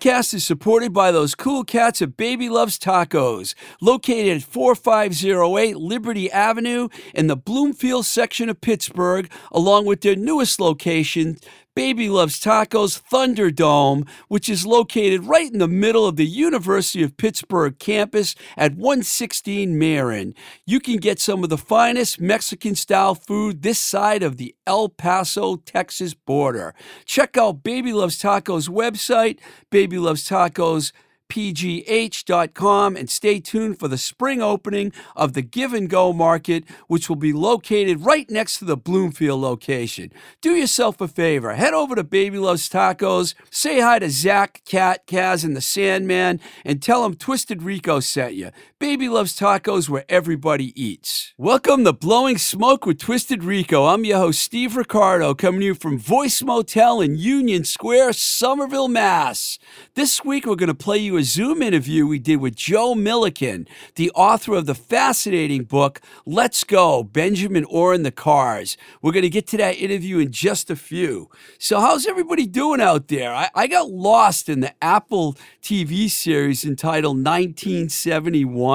[0.00, 6.32] Podcast is supported by those cool cats at Baby Loves Tacos, located at 4508 Liberty
[6.32, 11.36] Avenue in the Bloomfield section of Pittsburgh, along with their newest location,
[11.76, 17.16] Baby Loves Tacos Thunderdome, which is located right in the middle of the University of
[17.16, 20.34] Pittsburgh campus at 116 Marin.
[20.66, 24.88] You can get some of the finest Mexican style food this side of the El
[24.88, 26.74] Paso, Texas border.
[27.04, 29.38] Check out Baby Loves Tacos website,
[29.70, 30.90] Baby Loves Tacos
[31.30, 37.08] pgh.com and stay tuned for the spring opening of the Give and Go Market, which
[37.08, 40.12] will be located right next to the Bloomfield location.
[40.42, 45.06] Do yourself a favor, head over to Baby Loves Tacos, say hi to Zach, Cat,
[45.06, 48.50] Kaz, and the Sandman, and tell them Twisted Rico sent you.
[48.80, 51.34] Baby Loves Tacos where everybody eats.
[51.36, 53.84] Welcome to Blowing Smoke with Twisted Rico.
[53.84, 58.88] I'm your host, Steve Ricardo, coming to you from Voice Motel in Union Square, Somerville,
[58.88, 59.58] Mass.
[59.96, 63.68] This week, we're going to play you a Zoom interview we did with Joe Milliken,
[63.96, 68.78] the author of the fascinating book, Let's Go Benjamin Orr and the Cars.
[69.02, 71.28] We're going to get to that interview in just a few.
[71.58, 73.34] So, how's everybody doing out there?
[73.34, 78.69] I, I got lost in the Apple TV series entitled 1971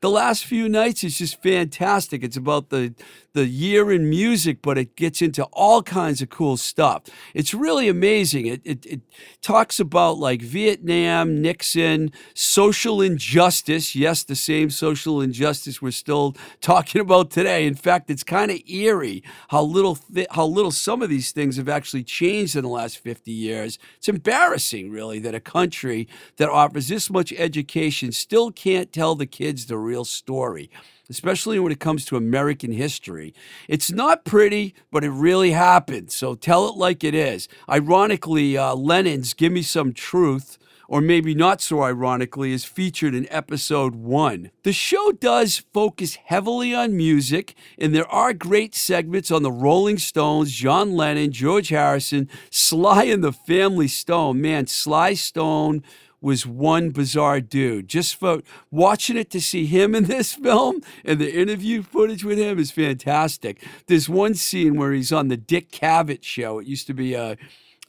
[0.00, 2.22] the last few nights is just fantastic.
[2.22, 2.94] It's about the
[3.34, 7.02] the year in music, but it gets into all kinds of cool stuff.
[7.34, 8.46] It's really amazing.
[8.46, 9.00] It, it, it
[9.42, 13.96] talks about like Vietnam, Nixon, social injustice.
[13.96, 17.66] Yes, the same social injustice we're still talking about today.
[17.66, 21.56] In fact, it's kind of eerie how little th- how little some of these things
[21.56, 23.78] have actually changed in the last 50 years.
[23.98, 26.06] It's embarrassing, really, that a country
[26.36, 30.70] that offers this much education still can't tell the kids the real story
[31.08, 33.34] especially when it comes to American history.
[33.68, 36.10] It's not pretty, but it really happened.
[36.10, 37.48] So tell it like it is.
[37.68, 43.26] Ironically, uh, Lennon's Give Me Some Truth or maybe not so ironically, is featured in
[43.30, 44.50] episode one.
[44.62, 49.98] The show does focus heavily on music, and there are great segments on the Rolling
[49.98, 54.40] Stones, John Lennon, George Harrison, Sly and the Family Stone.
[54.40, 55.82] Man, Sly Stone
[56.24, 57.86] was one bizarre dude.
[57.86, 58.40] Just for
[58.70, 62.70] watching it to see him in this film and the interview footage with him is
[62.70, 63.62] fantastic.
[63.86, 66.58] There's one scene where he's on the Dick Cavett show.
[66.58, 67.36] It used to be a,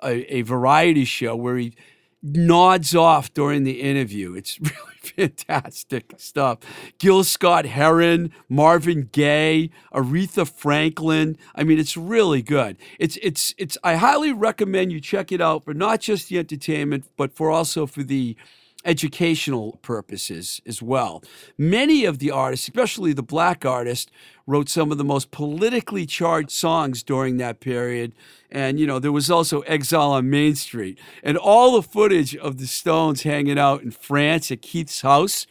[0.03, 1.73] a, a variety show where he
[2.25, 4.33] nods off during the interview.
[4.33, 4.59] It's
[5.15, 6.59] really fantastic stuff.
[6.97, 11.37] Gil Scott Heron, Marvin Gaye, Aretha Franklin.
[11.53, 12.77] I mean, it's really good.
[12.99, 13.77] It's it's it's.
[13.83, 17.85] I highly recommend you check it out for not just the entertainment, but for also
[17.85, 18.35] for the
[18.85, 21.23] educational purposes as well.
[21.57, 24.11] Many of the artists, especially the black artists,
[24.47, 28.13] wrote some of the most politically charged songs during that period.
[28.51, 30.99] And, you know, there was also Exile on Main Street.
[31.23, 35.47] And all the footage of the Stones hanging out in France at Keith's house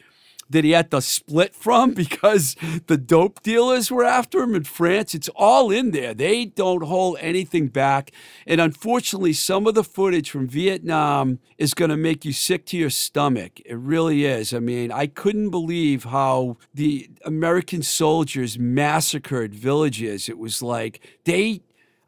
[0.49, 2.55] that he had to split from because
[2.87, 5.15] the dope dealers were after him in France.
[5.15, 6.13] It's all in there.
[6.13, 8.11] They don't hold anything back.
[8.45, 12.77] And unfortunately, some of the footage from Vietnam is going to make you sick to
[12.77, 13.59] your stomach.
[13.65, 14.53] It really is.
[14.53, 20.29] I mean, I couldn't believe how the American soldiers massacred villages.
[20.29, 21.61] It was like they,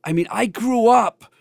[0.04, 1.32] I mean, I grew up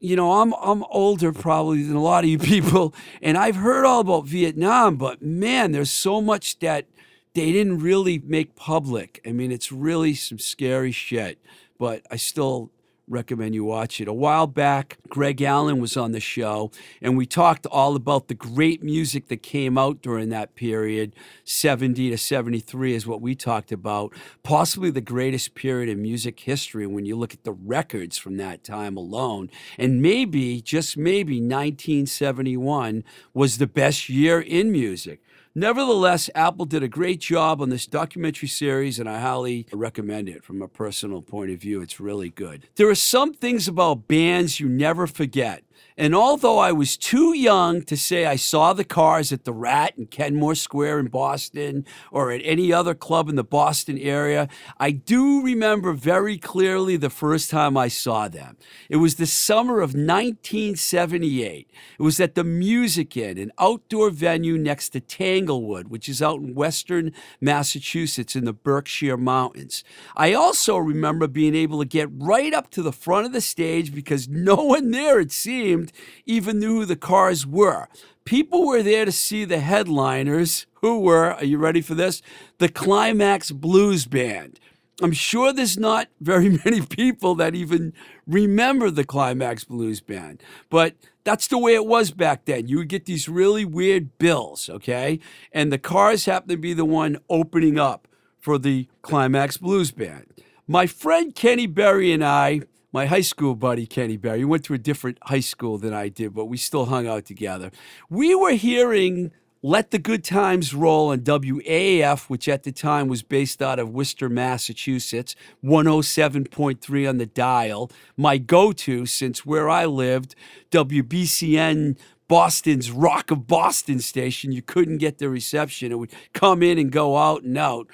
[0.00, 3.84] you know, I'm I'm older probably than a lot of you people, and I've heard
[3.84, 6.86] all about Vietnam, but man, there's so much that
[7.34, 9.20] they didn't really make public.
[9.26, 11.38] I mean, it's really some scary shit.
[11.78, 12.72] But I still
[13.08, 14.08] recommend you watch it.
[14.08, 18.34] A while back, Greg Allen was on the show, and we talked all about the
[18.34, 21.14] great music that came out during that period.
[21.44, 24.12] 70 to 73 is what we talked about.
[24.42, 28.64] Possibly the greatest period in music history when you look at the records from that
[28.64, 29.50] time alone.
[29.78, 33.04] And maybe, just maybe, 1971
[33.34, 35.20] was the best year in music.
[35.58, 40.44] Nevertheless, Apple did a great job on this documentary series, and I highly recommend it
[40.44, 41.80] from a personal point of view.
[41.82, 42.68] It's really good.
[42.76, 45.64] There are some things about bands you never forget.
[45.96, 49.94] And although I was too young to say I saw the cars at the Rat
[49.98, 54.92] in Kenmore Square in Boston or at any other club in the Boston area, I
[54.92, 58.56] do remember very clearly the first time I saw them.
[58.88, 61.68] It was the summer of 1978.
[61.98, 65.00] It was at the Music Inn, an outdoor venue next to
[65.48, 69.82] Tanglewood, which is out in western Massachusetts in the Berkshire Mountains.
[70.14, 73.94] I also remember being able to get right up to the front of the stage
[73.94, 75.92] because no one there, it seemed,
[76.26, 77.88] even knew who the cars were.
[78.24, 82.20] People were there to see the headliners, who were, are you ready for this?
[82.58, 84.60] The Climax Blues Band.
[85.00, 87.94] I'm sure there's not very many people that even
[88.26, 92.68] remember the Climax Blues Band, but that's the way it was back then.
[92.68, 95.20] You would get these really weird bills, okay?
[95.52, 100.26] And the Cars happened to be the one opening up for the Climax Blues Band.
[100.66, 102.60] My friend Kenny Berry and I,
[102.92, 106.34] my high school buddy Kenny Berry, went to a different high school than I did,
[106.34, 107.70] but we still hung out together.
[108.08, 109.32] We were hearing
[109.62, 113.90] let the Good Times Roll on WAAF, which at the time was based out of
[113.90, 115.34] Worcester, Massachusetts,
[115.64, 117.90] 107.3 on the dial.
[118.16, 120.36] My go to, since where I lived,
[120.70, 125.90] WBCN Boston's Rock of Boston station, you couldn't get the reception.
[125.90, 127.88] It would come in and go out and out.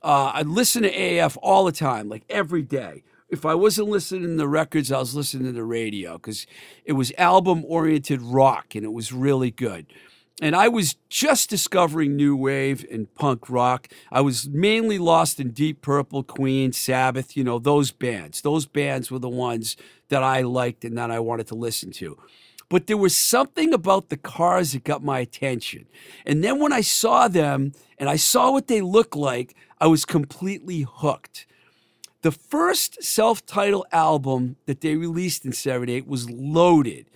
[0.00, 3.02] Uh, I'd listen to AF all the time, like every day.
[3.28, 6.46] If I wasn't listening to the records, I was listening to the radio because
[6.84, 9.86] it was album oriented rock and it was really good
[10.40, 13.88] and I was just discovering new wave and punk rock.
[14.12, 18.42] I was mainly lost in Deep Purple, Queen, Sabbath, you know, those bands.
[18.42, 19.76] Those bands were the ones
[20.10, 22.16] that I liked and that I wanted to listen to.
[22.68, 25.86] But there was something about the cars that got my attention.
[26.24, 30.04] And then when I saw them and I saw what they looked like, I was
[30.04, 31.46] completely hooked.
[32.22, 37.06] The first self titled album that they released in 78 was Loaded.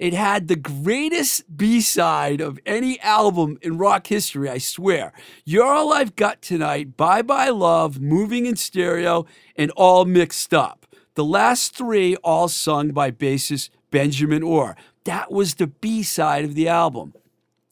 [0.00, 5.12] It had the greatest B side of any album in rock history, I swear.
[5.44, 9.26] You're All I've Got Tonight, Bye Bye Love, Moving in Stereo,
[9.56, 10.86] and All Mixed Up.
[11.16, 14.74] The last three all sung by bassist Benjamin Orr.
[15.04, 17.12] That was the B side of the album.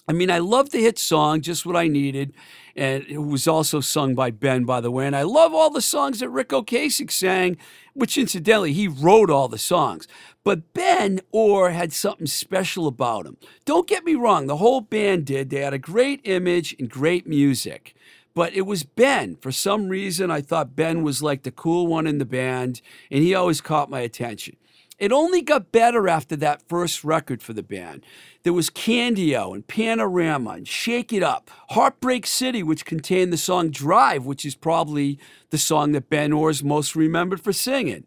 [0.06, 2.34] I mean, I love the hit song, Just What I Needed,
[2.76, 5.06] and it was also sung by Ben, by the way.
[5.06, 7.56] And I love all the songs that Ric Ocasek sang,
[7.94, 10.06] which incidentally, he wrote all the songs.
[10.48, 13.36] But Ben Orr had something special about him.
[13.66, 15.50] Don't get me wrong, the whole band did.
[15.50, 17.94] They had a great image and great music.
[18.32, 19.36] But it was Ben.
[19.36, 22.80] For some reason, I thought Ben was like the cool one in the band,
[23.10, 24.56] and he always caught my attention.
[24.98, 28.02] It only got better after that first record for the band.
[28.42, 33.36] There was Candy O and Panorama and Shake It Up, Heartbreak City, which contained the
[33.36, 35.18] song Drive, which is probably
[35.50, 38.06] the song that Ben Orr's most remembered for singing.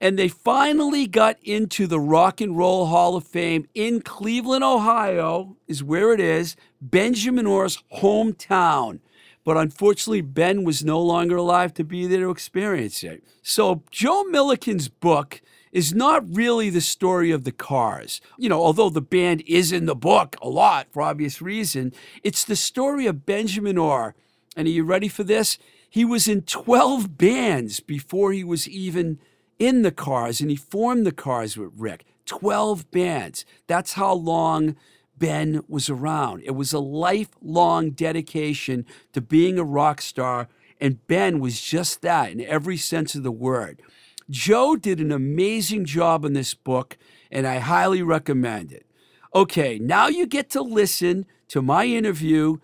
[0.00, 5.56] And they finally got into the Rock and Roll Hall of Fame in Cleveland, Ohio,
[5.66, 9.00] is where it is, Benjamin Orr's hometown.
[9.44, 13.24] But unfortunately, Ben was no longer alive to be there to experience it.
[13.42, 15.40] So, Joe Milliken's book
[15.72, 18.20] is not really the story of the cars.
[18.38, 21.92] You know, although the band is in the book a lot for obvious reason,
[22.22, 24.14] it's the story of Benjamin Orr.
[24.56, 25.58] And are you ready for this?
[25.90, 29.18] He was in 12 bands before he was even
[29.58, 32.04] in the cars, and he formed the cars with Rick.
[32.26, 33.44] 12 bands.
[33.66, 34.76] That's how long
[35.16, 36.42] Ben was around.
[36.44, 40.48] It was a lifelong dedication to being a rock star,
[40.80, 43.82] and Ben was just that in every sense of the word.
[44.30, 46.98] Joe did an amazing job in this book,
[47.30, 48.86] and I highly recommend it.
[49.34, 52.58] Okay, now you get to listen to my interview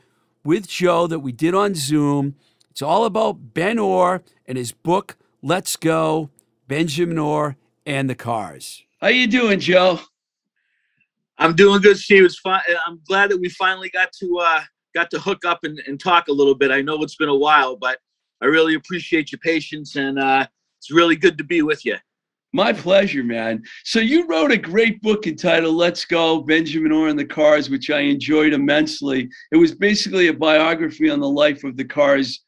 [0.45, 2.37] with Joe that we did on Zoom.
[2.71, 6.31] It's all about Ben Orr and his book, Let's Go,
[6.67, 8.83] Benjamin Orr and the Cars.
[9.01, 10.01] How you doing, Joe?
[11.39, 12.25] I'm doing good, Steve.
[12.25, 12.61] It's fine.
[12.87, 14.63] I'm glad that we finally got to uh,
[14.95, 16.71] got to hook up and, and talk a little bit.
[16.71, 17.99] I know it's been a while, but
[18.41, 20.47] I really appreciate your patience and uh,
[20.79, 21.97] it's really good to be with you.
[22.53, 23.65] My pleasure, man.
[23.83, 27.91] So you wrote a great book entitled "Let's Go: Benjamin Orr and the Cars," which
[27.91, 29.29] I enjoyed immensely.
[29.51, 32.45] It was basically a biography on the life of the Cars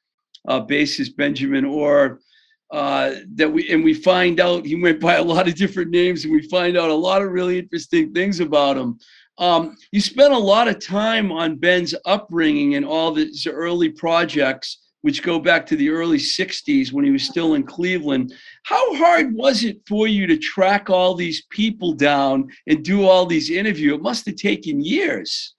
[0.47, 2.21] uh, bassist Benjamin Orr.
[2.73, 6.25] Uh, that we and we find out he went by a lot of different names,
[6.25, 8.99] and we find out a lot of really interesting things about him.
[9.39, 14.79] Um, you spent a lot of time on Ben's upbringing and all these early projects
[15.07, 18.35] which go back to the early 60s when he was still in Cleveland.
[18.65, 23.25] How hard was it for you to track all these people down and do all
[23.25, 23.95] these interviews?
[23.95, 25.55] It must have taken years.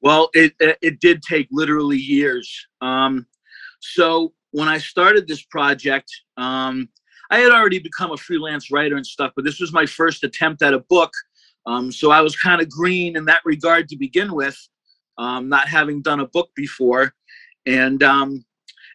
[0.00, 2.50] Well, it, it did take literally years.
[2.80, 3.26] Um,
[3.80, 6.88] so when I started this project, um,
[7.30, 10.62] I had already become a freelance writer and stuff, but this was my first attempt
[10.62, 11.12] at a book.
[11.66, 14.56] Um, so I was kind of green in that regard to begin with,
[15.18, 17.12] um, not having done a book before
[17.66, 18.44] and um,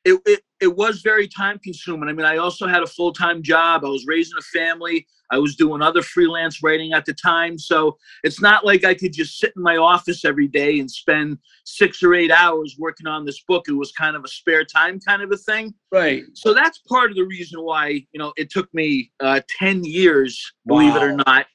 [0.05, 2.07] it, it, it was very time consuming.
[2.07, 3.83] I mean, I also had a full time job.
[3.83, 5.07] I was raising a family.
[5.31, 7.57] I was doing other freelance writing at the time.
[7.57, 11.39] So it's not like I could just sit in my office every day and spend
[11.65, 13.65] six or eight hours working on this book.
[13.67, 15.73] It was kind of a spare time kind of a thing.
[15.91, 16.23] Right.
[16.33, 20.39] So that's part of the reason why, you know, it took me uh, 10 years,
[20.65, 20.75] wow.
[20.77, 21.45] believe it or not,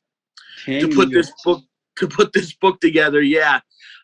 [0.64, 1.26] to put years.
[1.26, 1.62] this book
[1.96, 3.22] to put this book together.
[3.22, 3.60] Yeah.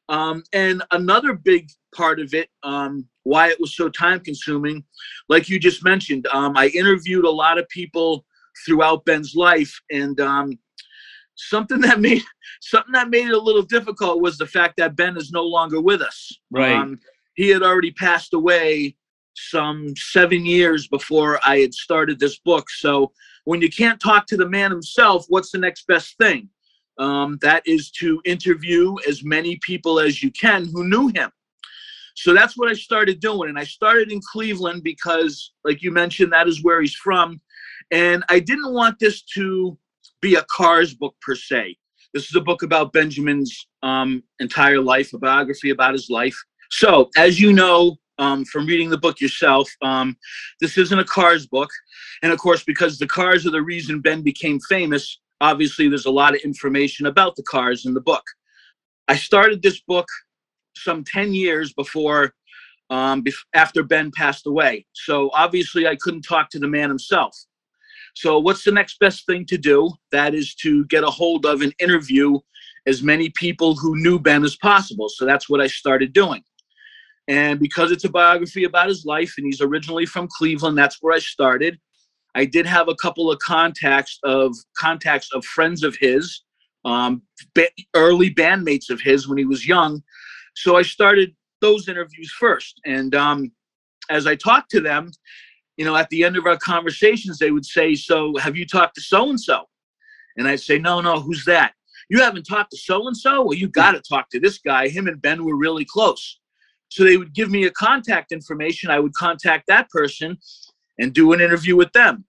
[0.08, 4.84] Um, and another big part of it, um, why it was so time consuming.
[5.28, 8.24] Like you just mentioned, um, I interviewed a lot of people
[8.66, 10.58] throughout Ben's life, and um,
[11.36, 12.22] something that made
[12.60, 15.80] something that made it a little difficult was the fact that Ben is no longer
[15.80, 16.38] with us.
[16.50, 16.72] Right.
[16.72, 16.98] Um,
[17.34, 18.96] he had already passed away
[19.34, 22.68] some seven years before I had started this book.
[22.70, 23.12] So
[23.44, 26.48] when you can't talk to the man himself, what's the next best thing?
[26.98, 31.30] Um, that is to interview as many people as you can who knew him.
[32.14, 33.48] So that's what I started doing.
[33.48, 37.40] And I started in Cleveland because, like you mentioned, that is where he's from.
[37.90, 39.76] And I didn't want this to
[40.20, 41.76] be a Cars book per se.
[42.14, 46.36] This is a book about Benjamin's um, entire life, a biography about his life.
[46.70, 50.16] So, as you know um, from reading the book yourself, um,
[50.60, 51.70] this isn't a Cars book.
[52.22, 56.10] And of course, because the cars are the reason Ben became famous, obviously there's a
[56.10, 58.22] lot of information about the cars in the book.
[59.08, 60.06] I started this book
[60.76, 62.34] some 10 years before,
[62.90, 63.24] um,
[63.54, 64.86] after Ben passed away.
[64.92, 67.36] So obviously I couldn't talk to the man himself.
[68.14, 69.90] So what's the next best thing to do?
[70.10, 72.38] That is to get a hold of and interview
[72.86, 75.08] as many people who knew Ben as possible.
[75.08, 76.42] So that's what I started doing.
[77.28, 81.14] And because it's a biography about his life and he's originally from Cleveland, that's where
[81.14, 81.78] I started.
[82.34, 86.42] I did have a couple of contacts of contacts of friends of his,
[86.84, 87.22] um,
[87.94, 90.02] early bandmates of his when he was young.
[90.54, 92.80] So I started those interviews first.
[92.84, 93.52] And um,
[94.10, 95.12] as I talked to them,
[95.76, 98.96] you know, at the end of our conversations, they would say, "So have you talked
[98.96, 99.64] to so and so?"
[100.36, 101.72] And I'd say, "No, no, who's that?"
[102.08, 103.42] You haven't talked to so and so?
[103.42, 104.88] Well, you got to talk to this guy.
[104.88, 106.40] Him and Ben were really close.
[106.88, 108.90] So they would give me a contact information.
[108.90, 110.36] I would contact that person
[110.98, 112.26] and do an interview with them.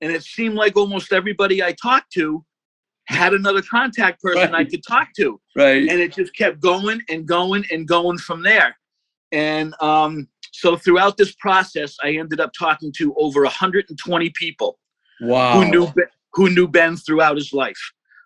[0.00, 2.44] And it seemed like almost everybody I talked to
[3.08, 5.40] had another contact person I could talk to.
[5.54, 5.88] Right.
[5.88, 8.76] And it just kept going and going and going from there.
[9.32, 14.78] And um, so throughout this process, I ended up talking to over 120 people
[15.20, 15.60] Wow.
[15.60, 17.78] who knew Ben, who knew Ben throughout his life,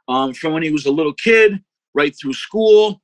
[0.08, 1.62] um, from when he was a little kid,
[1.94, 3.00] right through school,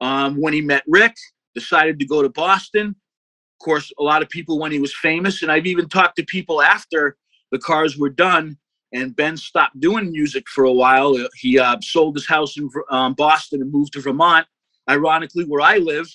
[0.00, 1.14] um, when he met Rick,
[1.54, 2.88] decided to go to Boston.
[2.88, 6.24] Of course, a lot of people when he was famous, and I've even talked to
[6.24, 7.16] people after
[7.52, 8.58] the cars were done,
[8.92, 11.14] and Ben stopped doing music for a while.
[11.14, 14.46] Uh, He uh, sold his house in um, Boston and moved to Vermont.
[14.90, 16.06] Ironically, where I live,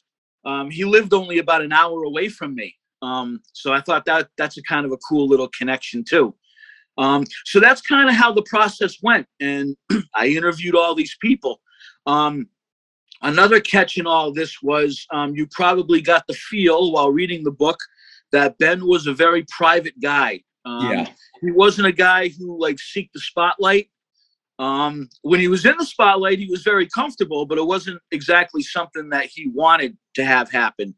[0.46, 2.76] um, he lived only about an hour away from me.
[3.02, 6.36] Um, so I thought that that's a kind of a cool little connection too.
[6.98, 9.28] Um, so that's kind of how the process went.
[9.40, 9.76] And
[10.16, 11.62] I interviewed all these people.
[12.06, 12.48] Um,
[13.22, 17.52] another catch in all this was um, you probably got the feel while reading the
[17.52, 17.78] book
[18.32, 20.42] that Ben was a very private guy.
[20.92, 21.08] Yeah.
[21.42, 23.90] He wasn't a guy who like seek the spotlight.
[24.60, 28.64] Um, when he was in the spotlight, he was very comfortable, but it wasn't exactly
[28.64, 30.96] something that he wanted to have happen.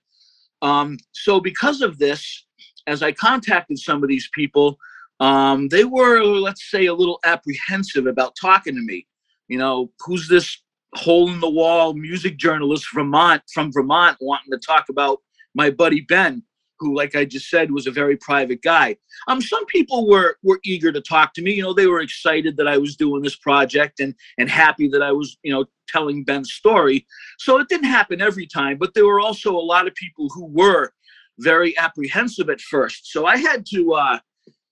[0.62, 2.46] Um, so because of this,
[2.88, 4.78] as I contacted some of these people,
[5.20, 9.06] um, they were, let's say, a little apprehensive about talking to me.
[9.50, 10.62] You know, who's this
[10.96, 15.20] hole in the wall music journalist Vermont from Vermont wanting to talk about
[15.54, 16.44] my buddy Ben,
[16.80, 18.98] who, like I just said, was a very private guy.
[19.28, 21.54] Um, some people were were eager to talk to me.
[21.54, 25.02] You know, they were excited that I was doing this project and and happy that
[25.02, 27.06] I was, you know, telling Ben's story.
[27.38, 30.46] So it didn't happen every time, but there were also a lot of people who
[30.46, 30.92] were
[31.40, 33.12] very apprehensive at first.
[33.12, 34.20] So I had to uh,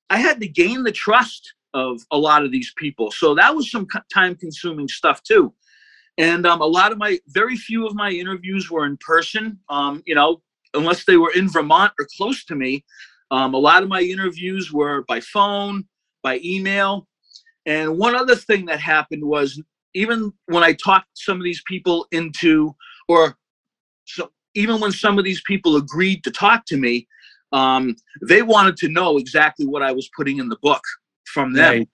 [0.10, 3.12] I had to gain the trust of a lot of these people.
[3.12, 5.54] So that was some time consuming stuff too.
[6.18, 10.02] And um, a lot of my, very few of my interviews were in person, um,
[10.06, 10.42] you know,
[10.74, 12.84] unless they were in Vermont or close to me.
[13.32, 15.86] Um, a lot of my interviews were by phone,
[16.24, 17.08] by email.
[17.66, 19.62] And one other thing that happened was
[19.94, 22.76] even when I talked some of these people into,
[23.08, 23.38] or
[24.06, 27.08] so even when some of these people agreed to talk to me,
[27.52, 27.96] um,
[28.28, 30.82] they wanted to know exactly what I was putting in the book
[31.26, 31.80] from them.
[31.80, 31.90] Right.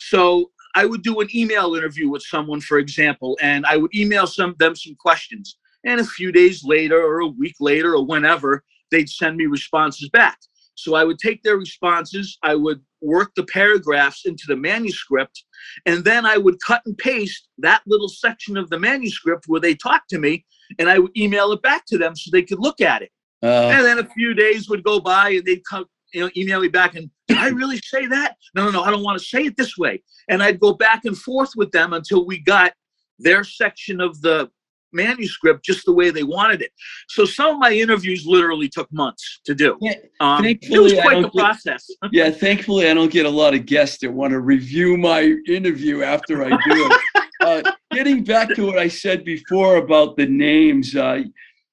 [0.00, 4.26] So I would do an email interview with someone, for example, and I would email
[4.26, 5.56] some them some questions.
[5.84, 10.08] And a few days later, or a week later, or whenever, they'd send me responses
[10.08, 10.38] back.
[10.76, 15.44] So I would take their responses, I would work the paragraphs into the manuscript,
[15.86, 19.74] and then I would cut and paste that little section of the manuscript where they
[19.74, 20.44] talked to me,
[20.78, 23.10] and I would email it back to them so they could look at it.
[23.42, 26.60] Uh, And then a few days would go by and they'd come, you know, email
[26.60, 28.36] me back and did I really say that?
[28.54, 30.02] No, no, no, I don't want to say it this way.
[30.28, 32.72] And I'd go back and forth with them until we got
[33.18, 34.50] their section of the
[34.94, 36.70] manuscript just the way they wanted it.
[37.08, 39.76] So some of my interviews literally took months to do.
[39.80, 41.86] Yeah, Um, it was thankfully, I quite the don't get- process.
[42.12, 46.02] yeah, thankfully, I don't get a lot of guests that want to review my interview
[46.02, 47.00] after I do it.
[47.40, 51.22] uh, getting back to what I said before about the names, uh,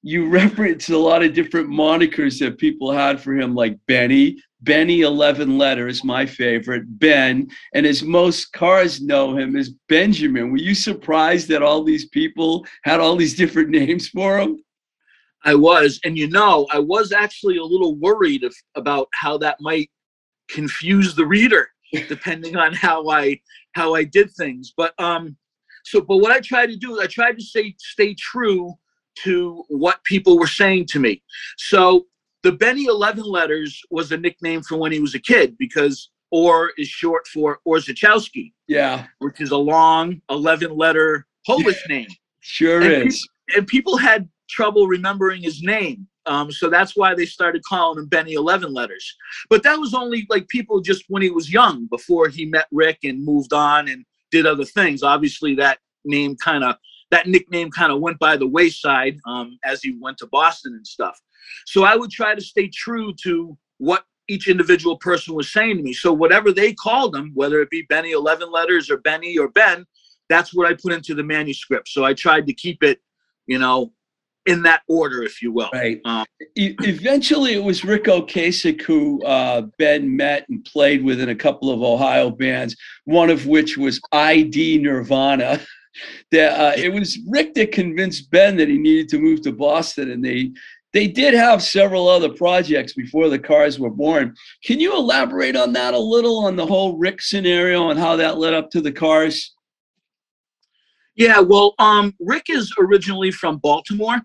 [0.03, 5.01] you reference a lot of different monikers that people had for him, like Benny, Benny
[5.01, 10.51] 11 letters, my favorite, Ben, and as most cars know him as Benjamin.
[10.51, 14.63] Were you surprised that all these people had all these different names for him?
[15.43, 19.57] I was, and you know, I was actually a little worried if, about how that
[19.59, 19.89] might
[20.49, 21.69] confuse the reader,
[22.07, 23.39] depending on how I
[23.73, 24.73] how I did things.
[24.77, 25.35] But um,
[25.83, 28.75] so but what I tried to do is I tried to say stay true
[29.23, 31.23] to what people were saying to me.
[31.57, 32.05] So
[32.43, 36.71] the Benny 11 letters was a nickname for when he was a kid because Or
[36.77, 38.53] is short for Orzechowski.
[38.67, 39.07] Yeah.
[39.19, 42.07] Which is a long 11 letter Polish name.
[42.39, 43.27] Sure and is.
[43.47, 46.07] People, and people had trouble remembering his name.
[46.27, 49.15] Um, so that's why they started calling him Benny 11 letters.
[49.49, 52.99] But that was only like people just when he was young before he met Rick
[53.03, 55.03] and moved on and did other things.
[55.03, 56.75] Obviously, that name kind of
[57.09, 60.87] that nickname kind of went by the wayside um, as he went to Boston and
[60.87, 61.19] stuff.
[61.65, 65.83] So I would try to stay true to what each individual person was saying to
[65.83, 65.93] me.
[65.93, 69.85] So whatever they called him, whether it be Benny 11 letters or Benny or Ben,
[70.29, 71.89] that's what I put into the manuscript.
[71.89, 73.01] So I tried to keep it,
[73.47, 73.91] you know,
[74.45, 75.69] in that order, if you will.
[75.73, 75.99] Right.
[76.05, 81.35] Um, eventually, it was Ric Ocasek who uh, Ben met and played with in a
[81.35, 85.59] couple of Ohio bands, one of which was ID Nirvana.
[86.31, 90.11] that uh, it was Rick that convinced Ben that he needed to move to Boston,
[90.11, 90.51] and they
[90.93, 94.35] they did have several other projects before the cars were born.
[94.63, 98.37] Can you elaborate on that a little on the whole Rick scenario and how that
[98.37, 99.53] led up to the cars?
[101.15, 104.21] Yeah, well, um, Rick is originally from Baltimore,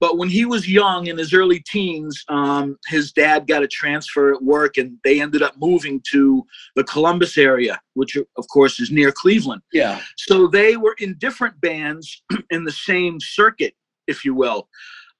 [0.00, 4.32] but when he was young in his early teens, um, his dad got a transfer
[4.32, 6.46] at work, and they ended up moving to
[6.76, 9.62] the Columbus area, which of course is near Cleveland.
[9.72, 10.00] Yeah.
[10.16, 13.74] So they were in different bands in the same circuit,
[14.06, 14.68] if you will.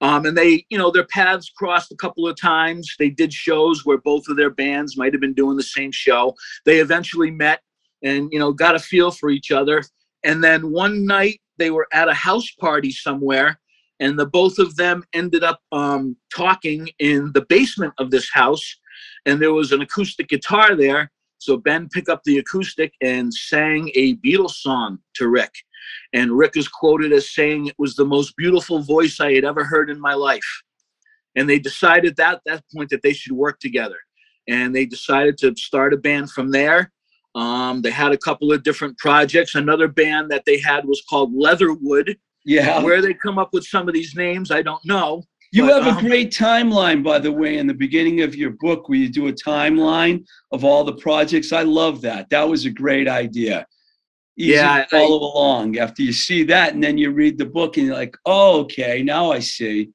[0.01, 2.93] Um, and they, you know, their paths crossed a couple of times.
[2.97, 6.35] They did shows where both of their bands might have been doing the same show.
[6.65, 7.61] They eventually met
[8.03, 9.83] and, you know, got a feel for each other.
[10.23, 13.59] And then one night they were at a house party somewhere,
[13.99, 18.79] and the both of them ended up um, talking in the basement of this house.
[19.27, 21.11] And there was an acoustic guitar there.
[21.37, 25.53] So Ben picked up the acoustic and sang a Beatles song to Rick.
[26.13, 29.63] And Rick is quoted as saying it was the most beautiful voice I had ever
[29.63, 30.61] heard in my life.
[31.35, 33.97] And they decided that at that point that they should work together.
[34.47, 36.91] And they decided to start a band from there.
[37.35, 39.55] Um, they had a couple of different projects.
[39.55, 42.17] Another band that they had was called Leatherwood.
[42.43, 42.83] Yeah.
[42.83, 45.23] Where they come up with some of these names, I don't know.
[45.53, 48.51] You but, have a um, great timeline, by the way, in the beginning of your
[48.51, 51.51] book, where you do a timeline of all the projects.
[51.53, 52.29] I love that.
[52.29, 53.67] That was a great idea
[54.41, 57.45] easy yeah, to follow I, along after you see that and then you read the
[57.45, 59.91] book and you're like oh okay now i see.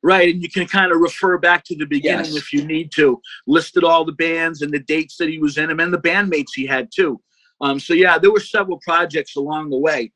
[0.00, 2.36] Right and you can kind of refer back to the beginning yes.
[2.36, 3.20] if you need to.
[3.48, 6.50] Listed all the bands and the dates that he was in them and the bandmates
[6.54, 7.20] he had too.
[7.60, 10.12] Um, so yeah there were several projects along the way.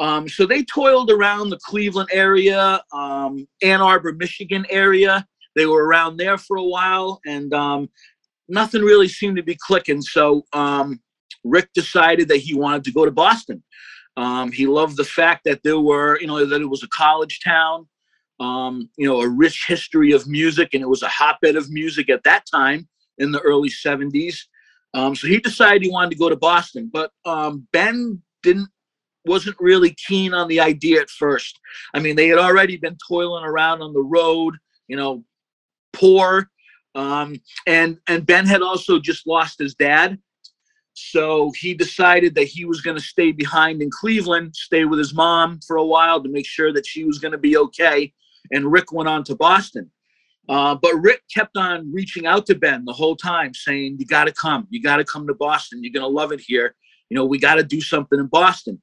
[0.00, 5.24] Um, so they toiled around the cleveland area um, ann arbor michigan area.
[5.54, 7.88] They were around there for a while and um,
[8.50, 10.02] nothing really seemed to be clicking.
[10.02, 11.00] So um,
[11.44, 13.62] Rick decided that he wanted to go to Boston.
[14.16, 17.40] Um, he loved the fact that there were, you know, that it was a college
[17.42, 17.86] town,
[18.38, 22.10] um, you know, a rich history of music, and it was a hotbed of music
[22.10, 24.36] at that time in the early 70s.
[24.94, 28.68] Um, so he decided he wanted to go to Boston, but um, Ben didn't
[29.26, 31.60] wasn't really keen on the idea at first.
[31.92, 34.56] I mean, they had already been toiling around on the road,
[34.88, 35.24] you know,
[35.92, 36.50] poor,
[36.94, 40.18] um, and and Ben had also just lost his dad,
[40.94, 45.14] so he decided that he was going to stay behind in Cleveland, stay with his
[45.14, 48.12] mom for a while to make sure that she was going to be okay.
[48.52, 49.90] And Rick went on to Boston.
[50.48, 54.24] Uh, but Rick kept on reaching out to Ben the whole time, saying, "You got
[54.24, 54.66] to come.
[54.70, 55.84] You got to come to Boston.
[55.84, 56.74] You're going to love it here.
[57.08, 58.82] You know, we got to do something in Boston."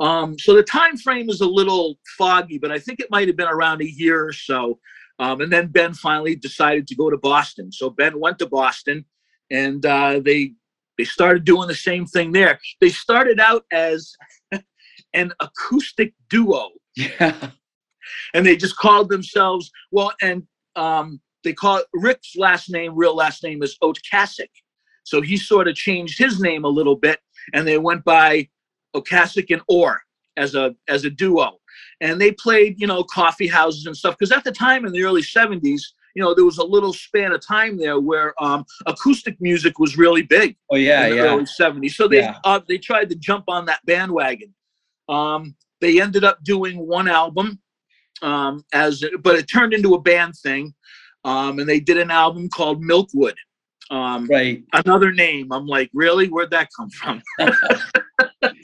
[0.00, 3.36] Um, so the time frame is a little foggy, but I think it might have
[3.36, 4.80] been around a year or so.
[5.20, 7.70] Um, and then Ben finally decided to go to Boston.
[7.70, 9.04] So Ben went to Boston,
[9.50, 10.54] and uh, they
[10.98, 12.58] they started doing the same thing there.
[12.80, 14.14] They started out as
[15.14, 16.70] an acoustic duo.
[16.96, 17.50] Yeah.
[18.34, 20.42] And they just called themselves, well, and
[20.76, 24.50] um, they call it, Rick's last name, real last name is Otcasek.
[25.04, 27.20] So he sort of changed his name a little bit
[27.52, 28.48] and they went by
[28.96, 30.00] Ocasek and Orr
[30.36, 31.58] as a as a duo.
[32.00, 34.16] And they played, you know, coffee houses and stuff.
[34.18, 35.82] Because at the time in the early 70s,
[36.14, 39.98] you know, there was a little span of time there where um, acoustic music was
[39.98, 40.56] really big.
[40.70, 41.22] Oh yeah, in the yeah.
[41.22, 42.38] Early '70s, so they yeah.
[42.44, 44.54] uh, they tried to jump on that bandwagon.
[45.08, 47.60] Um, they ended up doing one album.
[48.22, 50.72] um, as but it turned into a band thing,
[51.24, 53.34] um, and they did an album called Milkwood.
[53.90, 54.62] Um, right.
[54.72, 55.52] Another name.
[55.52, 56.28] I'm like, really?
[56.28, 57.22] Where'd that come from?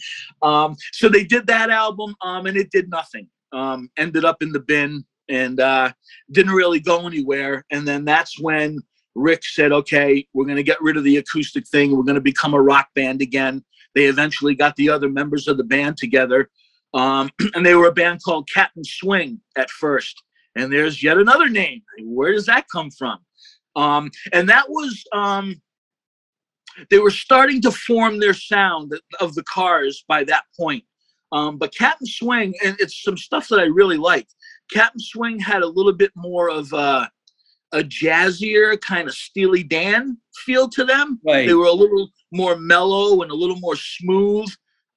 [0.43, 3.29] um, so they did that album, um, and it did nothing.
[3.53, 5.93] Um, ended up in the bin and uh,
[6.33, 7.65] didn't really go anywhere.
[7.71, 8.81] And then that's when
[9.15, 11.97] Rick said, "Okay, we're going to get rid of the acoustic thing.
[11.97, 13.65] We're going to become a rock band again."
[13.95, 16.51] They eventually got the other members of the band together,
[16.95, 20.23] um, and they were a band called Captain Swing at first.
[20.57, 21.83] And there's yet another name.
[22.03, 23.19] Where does that come from?
[23.77, 25.61] Um, and that was um,
[26.91, 30.85] they were starting to form their sound of the cars by that point.
[31.33, 34.27] Um, but Captain Swing, and it's some stuff that I really like.
[34.73, 37.11] Captain Swing had a little bit more of a,
[37.73, 41.21] a jazzier kind of Steely Dan feel to them.
[41.25, 41.47] Right.
[41.47, 44.49] They were a little more mellow and a little more smooth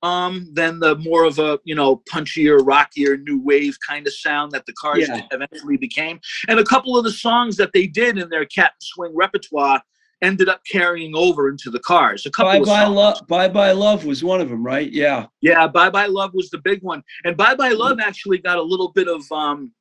[0.04, 4.52] um, than the more of a you know punchier, rockier, new wave kind of sound
[4.52, 5.22] that the Cars Yeah.
[5.32, 6.20] eventually became.
[6.48, 9.82] And a couple of the songs that they did in their Captain Swing repertoire
[10.24, 12.26] ended up carrying over into the Cars.
[12.26, 12.96] A couple Bye of bye songs.
[12.96, 13.28] love.
[13.28, 14.92] Bye bye love was one of them, right?
[14.92, 15.28] Yeah.
[15.42, 18.62] Yeah, Bye Bye Love was the big one, and Bye Bye Love actually got a
[18.62, 19.72] little bit of um,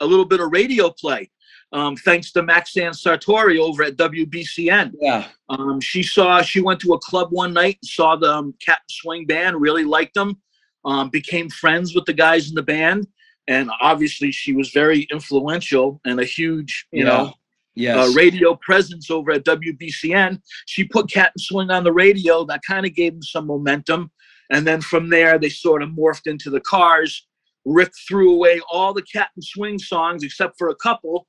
[0.00, 1.28] a little bit of radio play,
[1.72, 4.92] um, thanks to Maxine Sartori over at WBCN.
[5.00, 5.26] Yeah.
[5.48, 9.26] Um, she saw she went to a club one night, saw the um, Captain Swing
[9.26, 10.40] band, really liked them,
[10.84, 13.06] um, became friends with the guys in the band,
[13.48, 17.08] and obviously she was very influential and a huge, you Yeah.
[17.10, 17.32] know,
[17.78, 18.08] Yes.
[18.08, 20.40] uh, radio presence over at WBCN.
[20.66, 22.44] She put Cap'n Swing on the radio.
[22.44, 24.10] That kind of gave them some momentum.
[24.50, 27.26] And then from there, they sort of morphed into the cars.
[27.64, 31.26] Rick threw away all the Cap'n Swing songs except for a couple,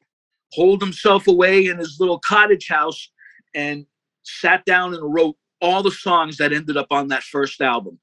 [0.53, 3.11] holed himself away in his little cottage house,
[3.53, 3.85] and
[4.23, 7.99] sat down and wrote all the songs that ended up on that first album.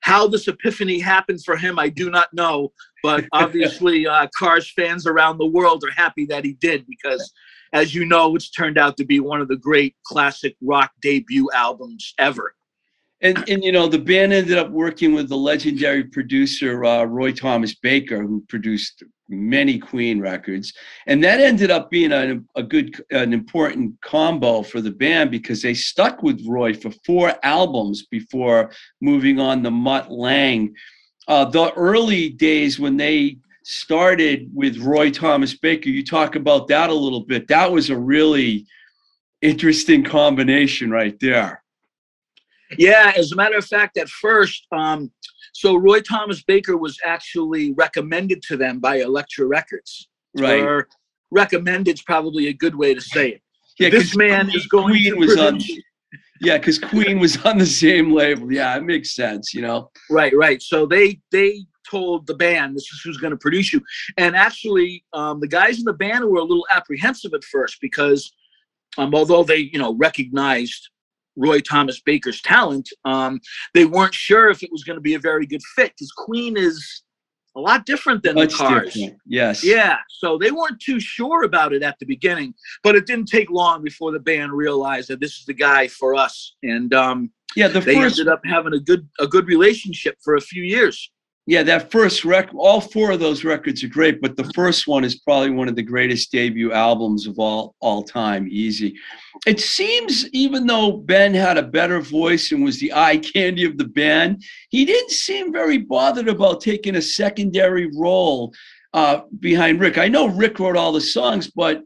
[0.00, 5.06] How this epiphany happened for him, I do not know, but obviously, uh, Cars fans
[5.06, 7.32] around the world are happy that he did because
[7.74, 11.50] as you know, it's turned out to be one of the great classic rock debut
[11.52, 12.54] albums ever.
[13.20, 17.32] And and you know the band ended up working with the legendary producer uh, Roy
[17.32, 20.72] Thomas Baker, who produced many Queen records,
[21.06, 25.62] and that ended up being a, a good, an important combo for the band because
[25.62, 30.74] they stuck with Roy for four albums before moving on to Mutt Lange.
[31.26, 36.90] Uh, the early days when they started with Roy Thomas Baker, you talk about that
[36.90, 37.48] a little bit.
[37.48, 38.66] That was a really
[39.42, 41.62] interesting combination right there.
[42.78, 45.10] Yeah, as a matter of fact, at first, um,
[45.52, 50.08] so Roy Thomas Baker was actually recommended to them by Elektra Records.
[50.36, 50.60] Right.
[50.60, 50.88] Or
[51.30, 53.42] recommended is probably a good way to say it.
[53.78, 55.60] Yeah, this man Queen- is going Queen was on.
[56.40, 58.52] Yeah, because Queen was on the same label.
[58.52, 59.54] Yeah, it makes sense.
[59.54, 59.90] You know.
[60.10, 60.60] Right, right.
[60.60, 63.80] So they they told the band this is who's going to produce you,
[64.16, 68.32] and actually, um, the guys in the band were a little apprehensive at first because,
[68.98, 70.88] um, although they you know recognized
[71.36, 73.40] Roy Thomas Baker's talent, um,
[73.74, 76.56] they weren't sure if it was going to be a very good fit because Queen
[76.56, 77.02] is
[77.56, 78.94] a lot different than Much the Cars.
[78.94, 79.18] different.
[79.26, 79.62] Yes.
[79.64, 83.48] Yeah, so they weren't too sure about it at the beginning, but it didn't take
[83.50, 87.68] long before the band realized that this is the guy for us, and um, Yeah.
[87.68, 88.18] The they first.
[88.18, 91.10] ended up having a good a good relationship for a few years.
[91.46, 92.56] Yeah, that first record.
[92.56, 95.76] All four of those records are great, but the first one is probably one of
[95.76, 98.48] the greatest debut albums of all all time.
[98.50, 98.96] Easy.
[99.46, 103.76] It seems even though Ben had a better voice and was the eye candy of
[103.76, 108.54] the band, he didn't seem very bothered about taking a secondary role
[108.94, 109.98] uh, behind Rick.
[109.98, 111.82] I know Rick wrote all the songs, but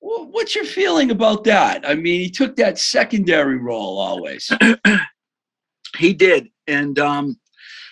[0.00, 1.86] wh- what's your feeling about that?
[1.86, 4.50] I mean, he took that secondary role always.
[5.96, 7.38] He did, and um,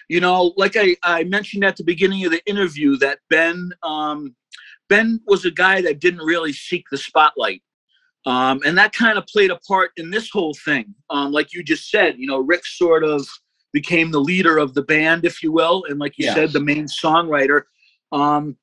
[0.08, 4.34] you know, like I, I mentioned at the beginning of the interview, that Ben um,
[4.88, 7.62] Ben was a guy that didn't really seek the spotlight.
[8.26, 10.94] Um, and that kind of played a part in this whole thing.
[11.10, 13.26] Um, like you just said, you know, Rick sort of
[13.72, 16.34] became the leader of the band, if you will, and like you Yes.
[16.34, 17.64] said, the main songwriter.
[18.12, 18.56] Um,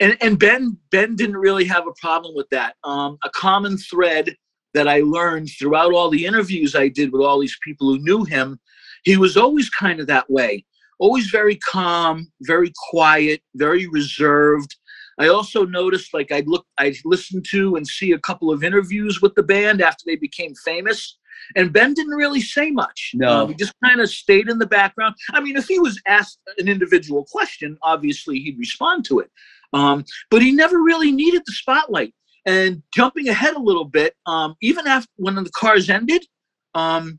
[0.00, 2.76] and and Ben Ben didn't really have a problem with that.
[2.84, 4.34] Um, a common thread
[4.72, 8.24] that I learned throughout all the interviews I did with all these people who knew
[8.24, 8.58] him,
[9.04, 10.64] he was always kind of that way.
[10.98, 14.76] Always very calm, very quiet, very reserved.
[15.18, 19.22] I also noticed, like I look, I listened to and see a couple of interviews
[19.22, 21.18] with the band after they became famous,
[21.56, 23.12] and Ben didn't really say much.
[23.14, 23.42] No.
[23.42, 25.14] Um, he just kind of stayed in the background.
[25.32, 29.30] I mean, if he was asked an individual question, obviously he'd respond to it,
[29.72, 32.14] um, but he never really needed the spotlight.
[32.46, 36.26] And jumping ahead a little bit, um, even after when the cars ended,
[36.74, 37.18] um,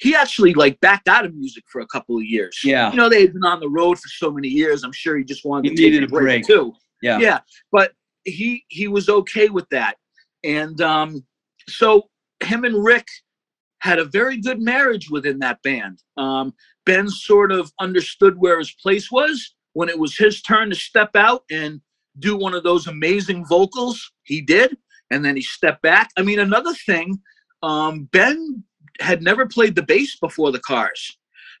[0.00, 2.58] he actually like backed out of music for a couple of years.
[2.64, 2.90] Yeah.
[2.90, 4.82] You know, they had been on the road for so many years.
[4.84, 6.46] I'm sure he just wanted He to take needed a a break, break.
[6.46, 6.72] too.
[7.02, 7.18] Yeah.
[7.18, 7.40] Yeah.
[7.70, 7.92] But
[8.24, 9.96] he he was okay with that.
[10.44, 11.24] And um
[11.68, 12.08] so
[12.42, 13.06] him and Rick
[13.80, 15.98] had a very good marriage within that band.
[16.16, 16.54] Um
[16.86, 21.10] Ben sort of understood where his place was when it was his turn to step
[21.16, 21.80] out and
[22.18, 24.12] do one of those amazing vocals.
[24.24, 24.76] He did,
[25.10, 26.10] and then he stepped back.
[26.18, 27.18] I mean, another thing,
[27.62, 28.62] um, Ben
[29.00, 31.18] had never played the bass before the Cars.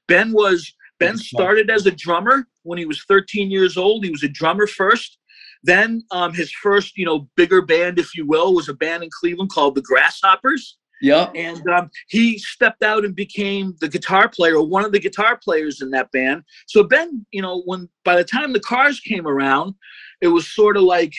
[0.08, 4.04] Ben was Ben started as a drummer when he was 13 years old.
[4.04, 5.18] He was a drummer first.
[5.64, 9.10] Then um, his first, you know, bigger band, if you will, was a band in
[9.12, 11.30] Cleveland called the Grasshoppers Yeah.
[11.36, 15.38] and um, he stepped out and became the guitar player or one of the guitar
[15.42, 19.26] players in that band so ben you know when by the time the cars came
[19.26, 19.74] around
[20.20, 21.12] it was sort of like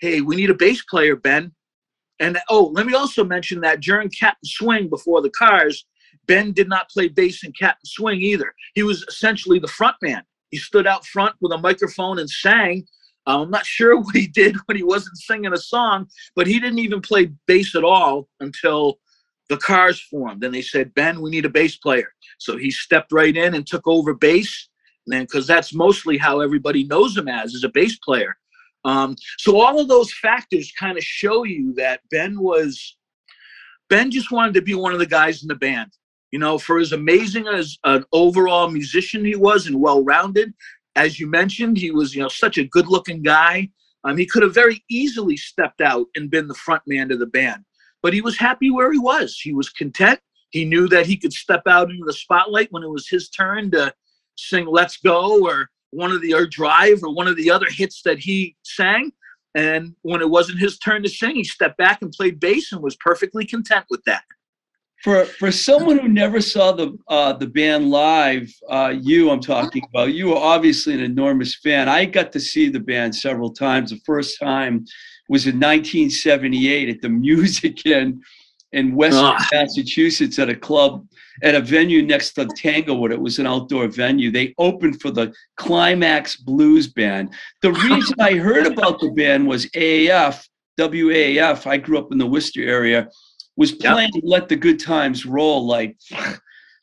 [0.00, 1.52] hey we need a bass player ben
[2.22, 5.84] and oh let me also mention that during captain swing before the cars
[6.26, 8.54] ben did not play bass in captain swing either.
[8.74, 10.22] He was essentially the front man.
[10.50, 12.86] He stood out front with a microphone and sang.
[13.26, 16.06] I'm not sure what he did when he wasn't singing a song
[16.36, 18.98] but he didn't even play bass at all until
[19.48, 20.44] the cars formed.
[20.44, 22.12] And they said ben we need a bass player.
[22.38, 24.68] So he stepped right in and took over bass.
[25.06, 28.36] And then because that's mostly how everybody knows him as is a bass player
[28.84, 32.96] um, so all of those factors kind of show you that ben was
[33.88, 35.90] ben just wanted to be one of the guys in the band
[36.30, 40.52] you know for as amazing as an overall musician he was and well-rounded
[40.96, 43.68] as you mentioned he was you know such a good looking guy
[44.04, 47.26] um, he could have very easily stepped out and been the front man of the
[47.26, 47.64] band
[48.02, 49.38] but he was happy where he was.
[49.40, 50.20] He was content.
[50.50, 53.70] He knew that he could step out into the spotlight when it was his turn
[53.70, 53.94] to
[54.36, 58.02] sing "Let's Go" or one of the or "Drive" or one of the other hits
[58.02, 59.12] that he sang.
[59.54, 62.82] And when it wasn't his turn to sing, he stepped back and played bass and
[62.82, 64.22] was perfectly content with that.
[65.04, 69.82] For for someone who never saw the uh, the band live, uh, you I'm talking
[69.92, 71.88] about, you were obviously an enormous fan.
[71.88, 73.90] I got to see the band several times.
[73.90, 74.84] The first time
[75.28, 78.22] was in 1978 at the Music Inn
[78.72, 79.48] in Western Ah.
[79.52, 81.06] Massachusetts at a club
[81.42, 83.12] at a venue next to Tanglewood.
[83.12, 84.30] It was an outdoor venue.
[84.30, 87.32] They opened for the Climax Blues Band.
[87.62, 90.46] The reason I heard about the band was AAF,
[90.78, 91.66] WAF.
[91.66, 93.08] I grew up in the Worcester area.
[93.56, 93.80] Was Yep.
[93.80, 95.96] playing "Let the Good Times Roll" like,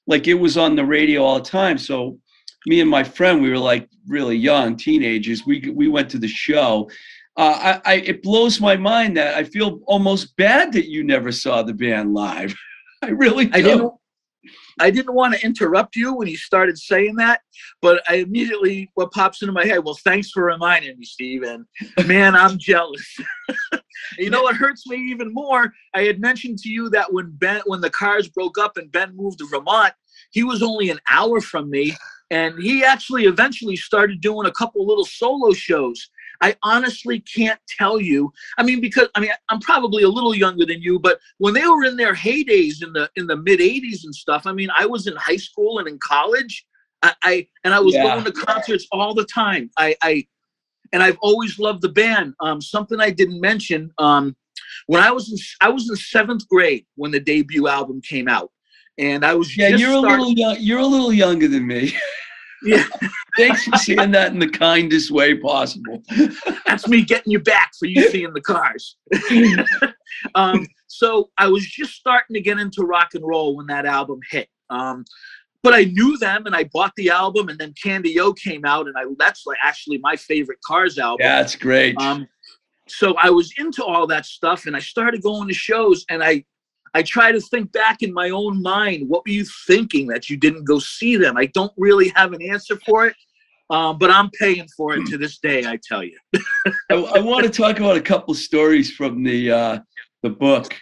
[0.08, 1.78] like it was on the radio all the time.
[1.78, 2.20] So,
[2.68, 5.46] me and my friend, we were like really young teenagers.
[5.46, 6.90] We we went to the show.
[7.38, 11.32] Uh, I, I it blows my mind that I feel almost bad that you never
[11.32, 12.54] saw the band live.
[13.02, 13.52] I really do.
[13.58, 13.94] I didn't.
[14.80, 17.42] I didn't want to interrupt you when you started saying that,
[17.82, 19.84] but I immediately what pops into my head.
[19.84, 21.44] Well, thanks for reminding me, Steve.
[21.44, 21.66] And
[22.08, 23.18] man, I'm jealous.
[24.18, 25.74] you know what hurts me even more?
[25.94, 29.16] I had mentioned to you that when Ben, when the cars broke up and Ben
[29.16, 29.94] moved to Vermont,
[30.32, 31.96] he was only an hour from me,
[32.30, 36.10] and he actually eventually started doing a couple little solo shows.
[36.42, 38.32] I honestly can't tell you.
[38.58, 41.68] I mean, because I mean, I'm probably a little younger than you, but when they
[41.68, 44.86] were in their heydays in the in the mid '80s and stuff, I mean, I
[44.86, 46.66] was in high school and in college.
[47.02, 48.04] I, I and I was Yeah.
[48.04, 49.70] going to concerts all the time.
[49.78, 50.26] I, I
[50.92, 52.34] and I've always loved the band.
[52.40, 53.92] Um, something I didn't mention.
[53.98, 54.36] Um,
[54.88, 58.52] when I was in I was in seventh grade when the debut album came out,
[58.98, 61.94] and I was Yeah, just you're a little young, you're a little younger than me.
[62.64, 62.84] Yeah.
[63.38, 66.04] Thanks for saying that in the kindest way possible.
[66.66, 68.98] That's me getting you back for you seeing the cars.
[70.36, 74.20] um, so I was just starting to get into rock and roll when that album
[74.30, 74.50] hit.
[74.70, 75.06] Um,
[75.62, 78.88] but I knew them and I bought the album and then Candy O came out
[78.88, 81.18] and I that's like actually my favorite Cars album.
[81.22, 81.98] Yeah, it's great.
[81.98, 82.28] Um,
[82.88, 86.46] so I was into all that stuff and I started going to shows and I
[86.94, 90.38] I try to think back in my own mind, what were you thinking that you
[90.38, 91.38] didn't go see them?
[91.38, 93.16] I don't really have an answer for it.
[93.72, 96.18] Um, but I'm paying for it to this day, I tell you.
[96.90, 99.80] I, I want to talk about a couple stories from the uh,
[100.24, 100.76] the book.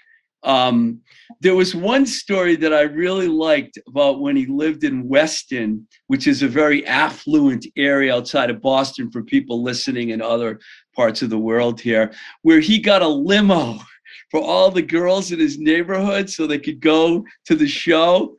[0.44, 1.02] Um,
[1.42, 6.28] there was one story that I really liked about when he lived in Weston, which
[6.28, 10.60] is a very affluent area outside of Boston for people listening in other
[10.96, 13.80] parts of the world here, where he got a limo
[14.32, 18.38] for all the girls in his neighborhood so they could go to the show.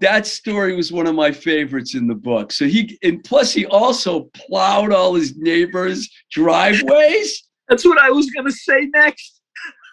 [0.00, 2.52] That story was one of my favorites in the book.
[2.52, 7.48] So he, and plus he also plowed all his neighbors' driveways.
[7.68, 9.40] That's what I was going to say next.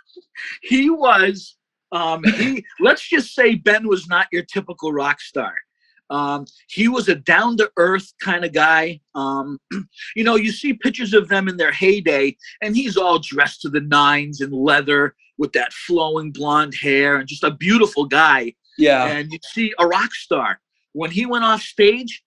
[0.61, 1.57] he was,
[1.91, 5.53] um, he, let's just say Ben was not your typical rock star.
[6.09, 8.99] Um, he was a down to earth kind of guy.
[9.15, 9.59] Um,
[10.15, 13.69] you know, you see pictures of them in their heyday, and he's all dressed to
[13.69, 18.53] the nines in leather with that flowing blonde hair and just a beautiful guy.
[18.77, 19.07] Yeah.
[19.07, 20.59] and you'd see a rock star.
[20.93, 22.23] When he went off stage,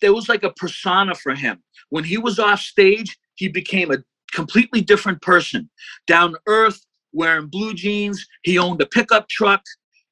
[0.00, 1.62] there was like a persona for him.
[1.90, 3.98] When he was off stage, he became a
[4.32, 5.70] completely different person.
[6.06, 8.26] Down to earth, wearing blue jeans.
[8.42, 9.62] He owned a pickup truck.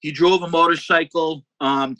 [0.01, 1.45] He drove a motorcycle.
[1.61, 1.97] Um,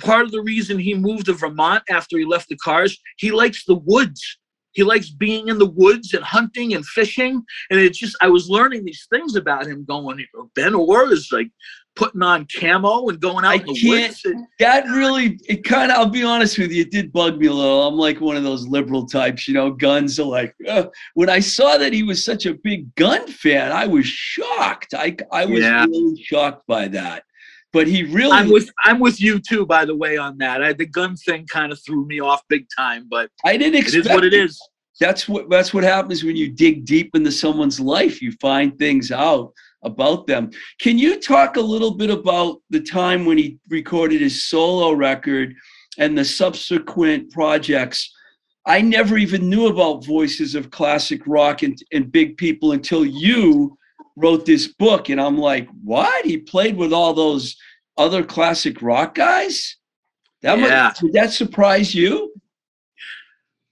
[0.00, 3.64] part of the reason he moved to Vermont after he left the cars, he likes
[3.64, 4.38] the woods.
[4.72, 7.42] He likes being in the woods and hunting and fishing.
[7.70, 10.24] And it's just, I was learning these things about him going,
[10.56, 11.48] Ben Orr is like
[11.96, 14.24] putting on camo and going out I in the can't- woods.
[14.24, 17.46] And, that really it kind of i'll be honest with you it did bug me
[17.46, 20.84] a little i'm like one of those liberal types you know guns are like uh,
[21.14, 25.14] when i saw that he was such a big gun fan i was shocked i
[25.32, 25.84] i was Yeah.
[25.84, 27.23] really shocked by that
[27.74, 30.62] but he really I'm with I'm with you too, by the way, on that.
[30.62, 33.80] I, the gun thing kind of threw me off big time, but i didn't it
[33.82, 34.58] expect is what it is.
[35.00, 39.10] that's what that's what happens when you dig deep into someone's life you find things
[39.10, 44.20] out about them can you talk a little bit about the time when he recorded
[44.20, 45.52] his solo record
[45.98, 48.10] and the subsequent projects
[48.66, 53.76] i never even knew about voices of classic rock and, and big people until you
[54.16, 57.56] wrote this book and i'm like what he played with all those
[57.98, 59.76] other classic rock guys
[60.42, 60.92] that Yeah.
[61.00, 62.32] did that surprise you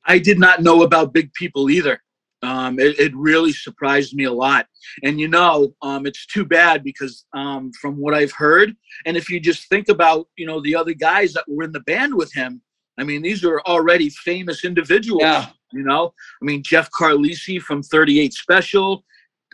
[0.05, 2.02] I did not know about big people either.
[2.42, 4.66] Um, it, it really surprised me a lot.
[5.05, 8.74] And you know, um, it's too bad because um, from what I've heard,
[9.07, 11.81] and if you just think about, you know, the other guys that were in the
[11.81, 12.61] band with him,
[12.98, 15.22] I mean, these are already famous individuals.
[15.22, 15.46] Yeah.
[15.72, 19.05] You know, I mean, Jeff Carlisi from 38 Special,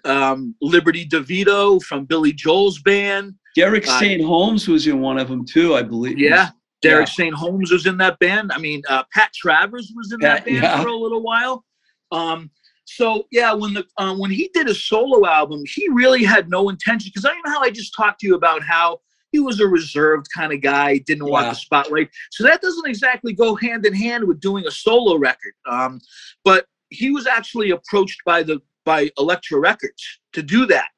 [0.08, 3.34] um, Liberty DeVito from Billy Joel's band.
[3.54, 4.22] Derek Uh, St.
[4.22, 6.18] Holmes was in one of them too, I believe.
[6.18, 6.50] Yeah.
[6.80, 7.12] Derek Yeah.
[7.12, 7.34] St.
[7.34, 8.52] Holmes was in that band.
[8.52, 10.80] I mean, uh, Pat Travers was in that band yeah.
[10.80, 11.64] for a little while.
[12.12, 12.50] Um,
[12.84, 16.70] so yeah, when the um, when he did his solo album, he really had no
[16.70, 17.10] intention.
[17.12, 20.26] Because I know how I just talked to you about how he was a reserved
[20.34, 22.08] kind of guy, didn't want the spotlight.
[22.30, 25.52] So that doesn't exactly go hand in hand with doing a solo record.
[25.66, 26.00] Um,
[26.44, 30.88] but he was actually approached by the by Elektra Records to do that,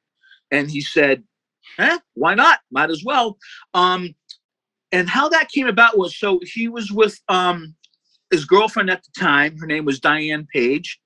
[0.49, 1.25] and he said,
[1.77, 2.59] "Eh, why not?
[2.71, 3.37] Might as well."
[3.73, 4.15] Um,
[4.93, 7.75] and how that came about was so he was with um,
[8.31, 9.57] his girlfriend at the time.
[9.57, 11.01] Her name was Diane Page.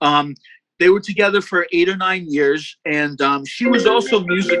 [0.00, 0.34] Um,
[0.80, 4.58] they were together for eight or nine years, and um, she was also music.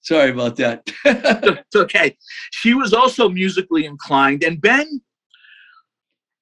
[0.00, 0.90] Sorry about that.
[1.04, 2.16] It's okay.
[2.50, 5.02] She was also musically inclined, and Ben,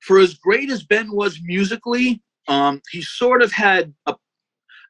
[0.02, 4.14] for as great as Ben was musically, um, he sort of had a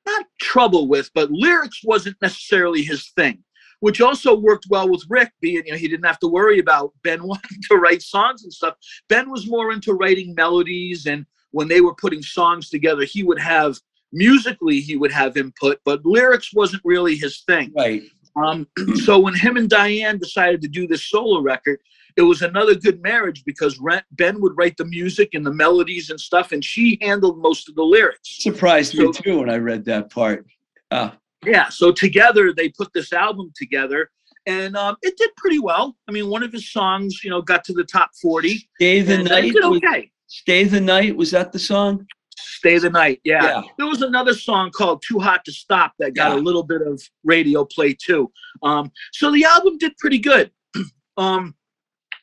[0.05, 3.43] not trouble with, but lyrics wasn't necessarily his thing.
[3.81, 6.93] Which also worked well with Ric, being you know he didn't have to worry about
[7.03, 8.75] Ben wanting to write songs and stuff.
[9.09, 13.41] Ben was more into writing melodies, and when they were putting songs together, he would
[13.41, 13.79] have
[14.13, 17.73] musically he would have input, but lyrics wasn't really his thing.
[17.77, 18.03] right.
[18.37, 18.67] Um,
[19.05, 21.81] so when him and Diane decided to do this solo record,
[22.17, 23.79] it was another good marriage because
[24.13, 27.75] Ben would write the music and the melodies and stuff, and she handled most of
[27.75, 28.43] the lyrics.
[28.43, 30.47] Surprised me too when I read that part.
[30.91, 31.11] Uh,
[31.45, 34.11] Yeah, so together they put this album together,
[34.47, 35.97] and um, it did pretty well.
[36.09, 38.69] I mean, one of his songs, you know, got to the top forty.
[38.77, 39.45] Stay the uh, night.
[39.47, 40.11] it did was- okay.
[40.29, 41.15] Stay the night.
[41.15, 42.07] Was that the song?
[42.39, 43.21] Stay the night.
[43.25, 43.45] Yeah.
[43.45, 43.63] Yeah.
[43.77, 46.39] There was another song called Too Hot to Stop that got Yeah.
[46.39, 48.33] a little bit of radio play too.
[48.63, 50.51] Um, so the album did pretty good.
[51.19, 51.55] um,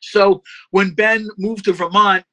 [0.00, 2.24] so when Ben moved to Vermont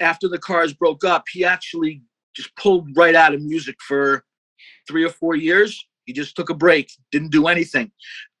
[0.00, 2.02] after the Cars broke up, he actually
[2.34, 4.24] just pulled right out of music for
[4.88, 5.86] three or four years.
[6.04, 7.92] He just took a break, didn't do anything.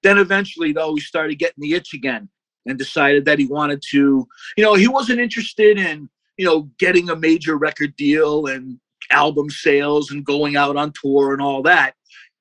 [0.02, 2.28] Then eventually, though, he started getting the itch again
[2.66, 7.10] and decided that he wanted to, you know, he wasn't interested in, you know, getting
[7.10, 8.78] a major record deal and
[9.10, 11.94] album sales and going out on tour and all that.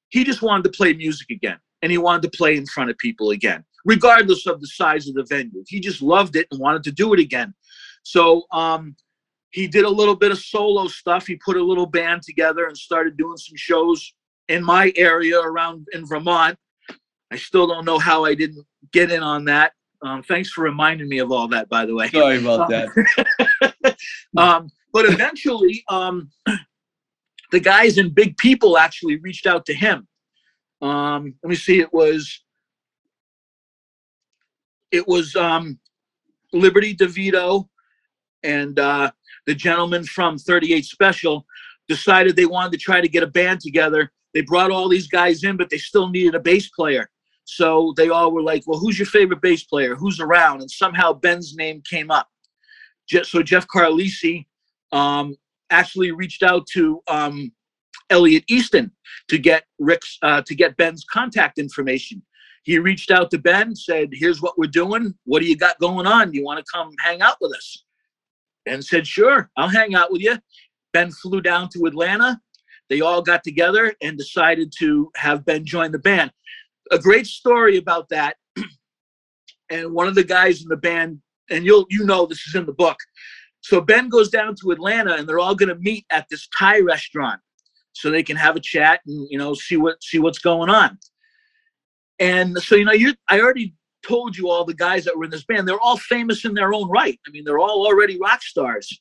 [0.10, 2.98] He just wanted to play music again and he wanted to play in front of
[2.98, 5.64] people again, regardless of the size of the venue.
[5.68, 7.54] He just loved it and wanted to do it again.
[8.04, 8.96] So um,
[9.52, 11.28] he did a little bit of solo stuff.
[11.28, 14.14] He put a little band together and started doing some shows
[14.48, 16.58] in my area around in Vermont.
[17.32, 19.74] I still don't know how I didn't get in on that.
[20.02, 22.10] Um, thanks for reminding me of all that, by the way.
[22.10, 23.98] Sorry about that.
[24.38, 26.32] um, but eventually, um,
[27.52, 30.08] the guys in Big People actually reached out to him.
[30.82, 31.80] Um, let me see.
[31.80, 32.42] It was
[34.92, 35.80] it was um,
[36.54, 37.68] Liberty DeVito
[38.44, 39.12] and uh,
[39.46, 41.46] the gentleman from 38 Special
[41.88, 44.12] decided they wanted to try to get a band together.
[44.34, 47.10] They brought all these guys in, but they still needed a bass player.
[47.46, 49.96] So they all were like, "Well, who's your favorite bass player?
[49.96, 52.28] Who's around?" And somehow Ben's name came up.
[53.24, 54.46] So Jeff Carlisi
[54.92, 55.36] um,
[55.72, 57.52] actually reached out to um,
[58.12, 58.92] Elliot Easton
[59.30, 62.22] to get Ric's uh, to get Ben's contact information.
[62.70, 65.16] He reached out to Ben, said, Here's what we're doing.
[65.26, 66.34] What do you got going on?
[66.34, 67.84] You want to come hang out with us?
[68.64, 70.38] Ben said, Sure, I'll hang out with you.
[70.94, 72.40] Ben flew down to Atlanta.
[72.88, 76.32] They all got together and decided to have Ben join the band.
[76.92, 78.36] A great story about that.
[79.72, 82.68] and one of the guys in the band, and you'll you know this is in
[82.68, 82.98] the book.
[83.62, 87.42] So Ben goes down to Atlanta and they're all gonna meet at this Thai restaurant
[87.94, 91.00] so they can have a chat and you know see what see what's going on.
[92.20, 93.74] And so you know you I already
[94.06, 96.74] told you all the guys that were in this band they're all famous in their
[96.74, 97.20] own right.
[97.28, 99.00] I mean they're all already rock stars.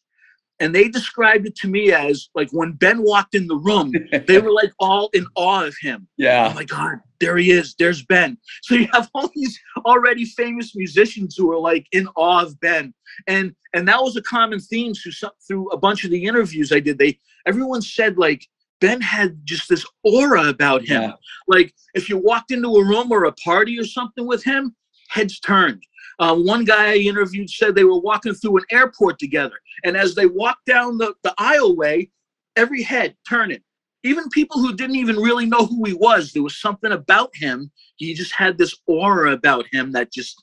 [0.61, 3.93] And they described it to me as like when Ben walked in the room,
[4.27, 6.09] they were like all in awe of him.
[6.17, 6.49] Yeah.
[6.51, 7.77] Oh my God, there he is.
[7.79, 8.37] There's Ben.
[8.63, 12.93] So you have all these already famous musicians who are like in awe of Ben.
[13.29, 16.73] And and that was a common theme through some, through a bunch of the interviews
[16.73, 16.99] I did.
[16.99, 18.45] They everyone said like
[18.81, 21.03] Ben had just this aura about him.
[21.03, 21.13] Yeah.
[21.47, 24.75] Like if you walked into a room or a party or something with him,
[25.09, 25.83] heads turned.
[26.19, 29.55] Uh, one guy I interviewed said they were walking through an airport together,
[29.85, 32.11] and as they walked down the, the aisleway,
[32.57, 33.61] every head turning.
[34.05, 37.71] Even people who didn't even really know who he was, there was something about him.
[37.97, 40.43] He just had this aura about him that just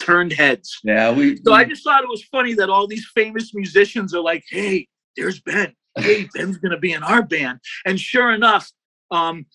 [0.00, 0.78] turned heads.
[0.82, 1.12] Yeah.
[1.12, 1.36] We.
[1.44, 4.88] So I just thought it was funny that all these famous musicians are like, "Hey,
[5.16, 5.74] there's Ben.
[5.96, 8.70] Hey, Ben's gonna be in our band." And sure enough,
[9.10, 9.46] um,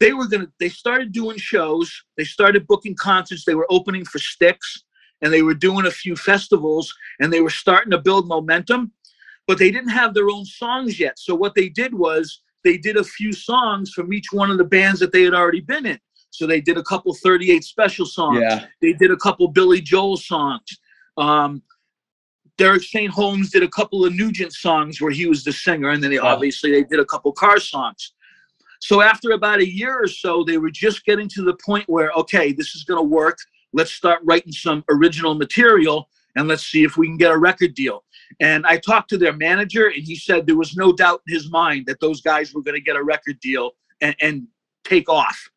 [0.00, 0.48] they were gonna.
[0.60, 1.92] They started doing shows.
[2.16, 3.44] They started booking concerts.
[3.44, 4.84] They were opening for Styx
[5.22, 8.92] and they were doing a few festivals, and they were starting to build momentum.
[9.46, 11.18] But they didn't have their own songs yet.
[11.18, 14.64] So what they did was they did a few songs from each one of the
[14.64, 15.98] bands that they had already been in.
[16.30, 18.40] So they did a couple 38 special songs.
[18.40, 18.66] Yeah.
[18.82, 20.66] They did a couple Billy Joel songs.
[21.16, 21.62] Um,
[22.58, 23.10] Derek St.
[23.10, 26.18] Holmes did a couple of Nugent songs where he was the singer, and then they
[26.18, 28.12] obviously they did a couple car songs.
[28.80, 32.10] So after about a year or so, they were just getting to the point where
[32.12, 33.38] okay, this is going to work.
[33.72, 37.74] Let's start writing some original material, and let's see if we can get a record
[37.74, 38.04] deal.
[38.40, 41.50] And I talked to their manager, and he said there was no doubt in his
[41.50, 44.46] mind that those guys were going to get a record deal and, and
[44.84, 45.50] take off.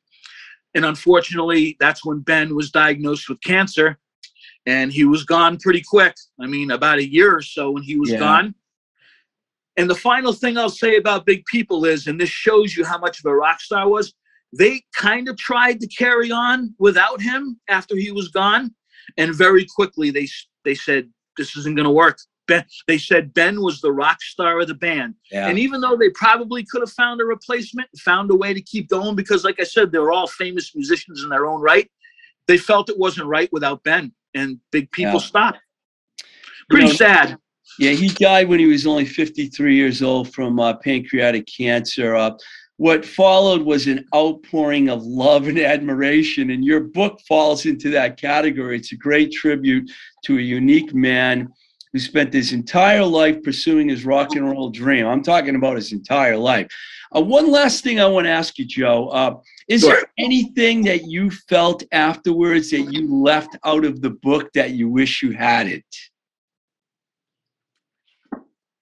[0.76, 3.98] And unfortunately, that's when Ben was diagnosed with cancer
[4.70, 6.16] and he was gone pretty quick.
[6.40, 8.20] I mean, about a year or so when he was Yeah.
[8.20, 8.56] gone.
[9.78, 12.98] And the final thing I'll say about Big People is, and this shows you how
[12.98, 14.14] much of a rock star was,
[14.58, 18.74] they kind of tried to carry on without him after he was gone,
[19.18, 20.28] and very quickly they
[20.66, 22.20] they said this isn't going to work.
[22.48, 25.48] Ben, they said Ben was the rock star of the band, Yeah.
[25.48, 28.90] and even though they probably could have found a replacement, found a way to keep
[28.90, 31.90] going, because like I said, they're all famous musicians in their own right.
[32.48, 35.18] They felt it wasn't right without Ben, and Big People Yeah.
[35.20, 35.60] stopped.
[36.20, 36.26] You
[36.70, 37.38] Pretty know, sad.
[37.80, 42.16] Yeah, he died when he was only 53 years old from uh, pancreatic cancer.
[42.16, 42.32] Uh,
[42.78, 48.20] what followed was an outpouring of love and admiration, and your book falls into that
[48.20, 48.78] category.
[48.78, 49.90] It's a great tribute
[50.26, 51.50] to a unique man
[51.94, 55.08] who spent his entire life pursuing his rock and roll dream.
[55.08, 56.68] I'm talking about his entire life.
[57.16, 59.08] Uh, one last thing I want to ask you, Joe.
[59.10, 59.36] Uh,
[59.68, 59.94] is Sure.
[59.96, 64.90] there anything that you felt afterwards that you left out of the book that you
[64.90, 65.84] wish you had it?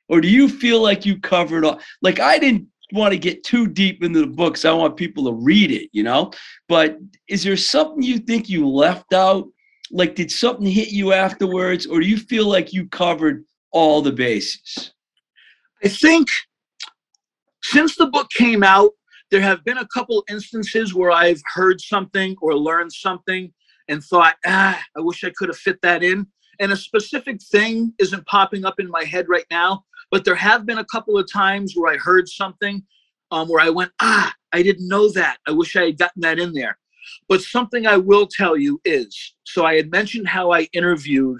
[0.09, 3.67] or do you feel like you covered all like i didn't want to get too
[3.67, 6.31] deep into the books i want people to read it you know
[6.69, 6.97] but
[7.27, 9.45] is there something you think you left out
[9.91, 14.11] like did something hit you afterwards or do you feel like you covered all the
[14.11, 14.93] bases
[15.83, 16.27] I think
[17.63, 18.91] since the book came out,
[19.29, 23.53] there have been a couple instances where I've heard something or learned something
[23.89, 26.27] and thought, ah, I wish I could have fit that in.
[26.59, 30.65] And a specific thing isn't popping up in my head right now, but there have
[30.65, 32.83] been a couple of times where I heard something
[33.31, 35.37] um, where I went, ah, I didn't know that.
[35.45, 36.77] I wish I had gotten that in there.
[37.27, 41.39] But something I will tell you is so I had mentioned how I interviewed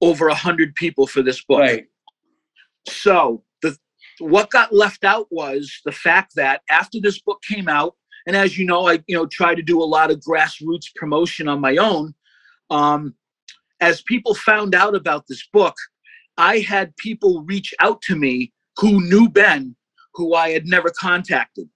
[0.00, 1.60] over a hundred people for this book.
[1.60, 1.86] right
[2.86, 3.76] So the
[4.18, 7.94] what got left out was the fact that after this book came out,
[8.26, 11.48] and as you know, I you know try to do a lot of grassroots promotion
[11.48, 12.14] on my own.
[12.70, 13.14] Um,
[13.80, 15.74] as people found out about this book,
[16.36, 19.76] I had people reach out to me who knew Ben,
[20.14, 21.68] who I had never contacted.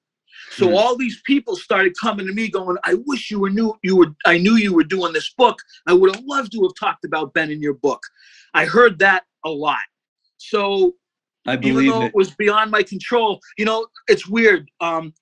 [0.51, 0.75] So Hmm.
[0.75, 4.15] all these people started coming to me going, I wish you were knew you were
[4.27, 5.59] I knew you were doing this book.
[5.87, 8.03] I would have loved to have talked about Ben in your book.
[8.55, 9.85] I heard that a lot.
[10.39, 10.95] So
[11.47, 14.71] i even believe though it it was beyond my control, you know, it's weird.
[14.81, 15.13] Um,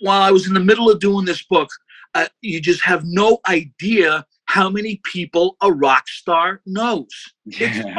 [0.00, 1.68] while I was in the middle of doing this book,
[2.14, 7.08] uh, you just have no idea how many people a rock star knows.
[7.46, 7.94] It's Yeah.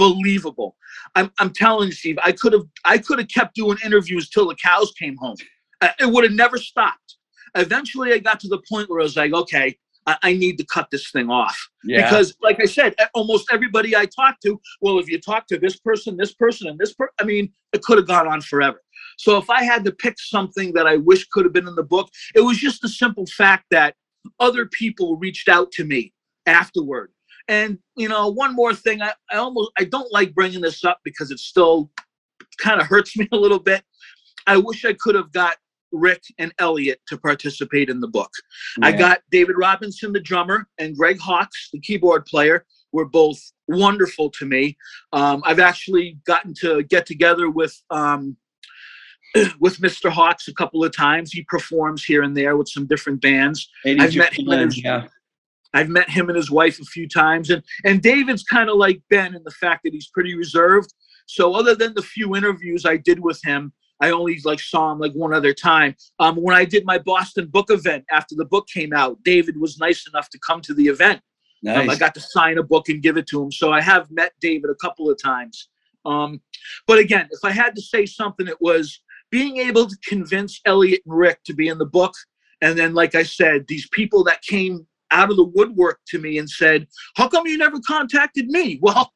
[0.00, 0.76] Unbelievable.
[1.14, 4.48] I'm, I'm telling you, Steve, I could have I could have kept doing interviews till
[4.48, 5.36] the cows came home.
[5.80, 7.16] Uh, it would have never stopped.
[7.54, 9.76] eventually I got to the point where I was like, okay,
[10.06, 11.58] I, I need to cut this thing off.
[11.84, 12.04] Yeah.
[12.04, 15.78] Because, like I said, almost everybody I talked to, well, if you talk to this
[15.78, 18.80] person, this person, and this person, I mean, it could have gone on forever.
[19.18, 21.82] So if I had to pick something that I wish could have been in the
[21.82, 23.94] book, it was just the simple fact that
[24.38, 26.12] other people reached out to me
[26.46, 27.12] afterward.
[27.50, 31.00] And you know, one more thing, I, I almost I don't like bringing this up
[31.04, 31.90] because it still
[32.58, 33.82] kind of hurts me a little bit.
[34.46, 35.56] I wish I could have got
[35.92, 38.30] Ric and Elliot to participate in the book.
[38.82, 44.30] I got David Robinson, the drummer, and Greg Hawkes, the keyboard player, were both wonderful
[44.30, 44.76] to me.
[45.12, 48.36] Um, I've actually gotten to get together with um,
[49.58, 50.08] with Mr.
[50.08, 51.32] Hawkes a couple of times.
[51.32, 53.68] He performs here and there with some different bands.
[54.00, 55.08] I've met him in Joanne, his- yeah.
[55.72, 59.02] I've met him and his wife a few times, and and David's kind of like
[59.10, 60.92] Ben in the fact that he's pretty reserved.
[61.26, 64.98] So other than the few interviews I did with him, I only like saw him
[64.98, 65.94] like one other time.
[66.18, 69.78] Um, when I did my Boston book event after the book came out, David was
[69.78, 71.20] nice enough to come to the event.
[71.82, 73.52] Um, I got to sign a book and give it to him.
[73.52, 75.68] So I have met David a couple of times.
[76.06, 76.40] Um,
[76.86, 79.00] but again, if I had to say something, it was
[79.30, 82.14] being able to convince Elliot and Ric to be in the book.
[82.62, 86.38] And then, like I said, these people that came out of the woodwork to me
[86.38, 86.86] and said,
[87.16, 88.80] How come you never contacted me?
[88.90, 89.12] Well,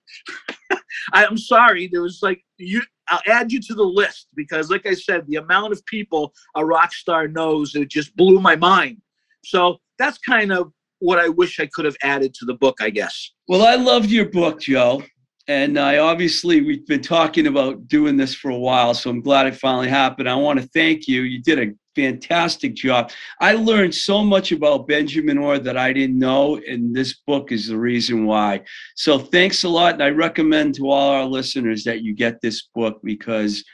[1.13, 1.89] I'm sorry.
[1.91, 2.83] There was like, you.
[3.09, 6.65] I'll add you to the list because, like I said, the amount of people a
[6.65, 9.03] rock star knows, it just blew my mind.
[9.45, 12.91] So that's kind of what I wish I could have added to the book, I
[12.91, 13.33] guess.
[13.49, 15.03] Well, I loved your book, Joe.
[15.47, 19.47] And I obviously, we've been talking about doing this for a while, so I'm glad
[19.47, 20.29] it finally happened.
[20.29, 21.23] I want to thank you.
[21.23, 23.11] You did a fantastic job.
[23.41, 27.69] I learned so much about Benjamin Orr that I didn't know, and this book is
[27.69, 28.63] the reason why.
[28.97, 29.95] So thanks a lot.
[29.95, 33.65] And I recommend to all our listeners that you get this book because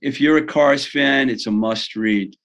[0.00, 2.36] if you're a Cars fan, it's a must read.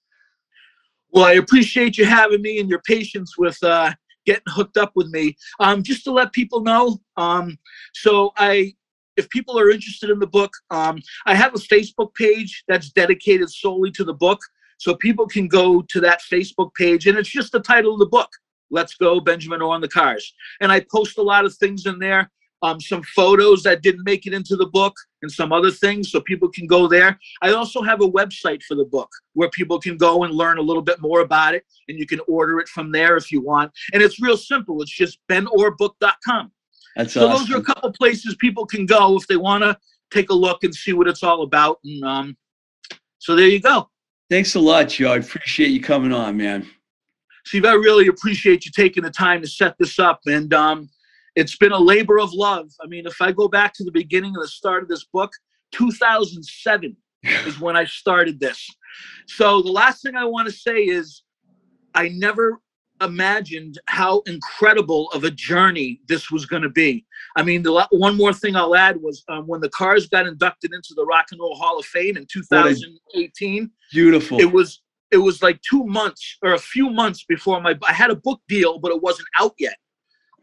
[1.10, 3.92] Well, I appreciate you having me and your patience with uh,
[4.26, 5.36] getting hooked up with me.
[5.58, 7.58] Um, just to let people know, um,
[7.94, 8.74] so I,
[9.16, 13.50] if people are interested in the book, um, I have a Facebook page that's dedicated
[13.50, 14.38] solely to the book,
[14.78, 18.06] so people can go to that Facebook page, and it's just the title of the
[18.06, 18.30] book.
[18.70, 20.32] Let's go, Benjamin Orr on the cars.
[20.60, 22.30] And I post a lot of things in there,
[22.62, 26.20] um, some photos that didn't make it into the book, and some other things, so
[26.20, 27.18] people can go there.
[27.42, 30.62] I also have a website for the book where people can go and learn a
[30.62, 33.72] little bit more about it, and you can order it from there if you want.
[33.92, 34.80] And it's real simple.
[34.82, 36.52] It's just benorrbook.com.
[36.96, 37.46] That's So awesome.
[37.46, 39.76] those are a couple places people can go if they want to
[40.10, 41.78] take a look and see what it's all about.
[41.84, 42.36] And um,
[43.18, 43.88] so there you go.
[44.30, 45.12] Thanks a lot, Joe.
[45.12, 46.68] I appreciate you coming on, man.
[47.46, 50.20] Steve, I really appreciate you taking the time to set this up.
[50.26, 50.90] And um,
[51.34, 52.70] it's been a labor of love.
[52.82, 55.32] I mean, if I go back to the beginning of the start of this book,
[55.72, 58.68] 2007 is when I started this.
[59.26, 61.22] So the last thing I want to say is
[61.94, 62.60] I never
[63.00, 67.04] imagined how incredible of a journey this was going to be.
[67.36, 70.72] I mean, the one more thing I'll add was um, when the Cars got inducted
[70.72, 74.40] into the Rock and Roll Hall of Fame in 2018 Beautiful.
[74.40, 78.10] it was it was like two months or a few months before my I had
[78.10, 79.76] a book deal, but it wasn't out yet.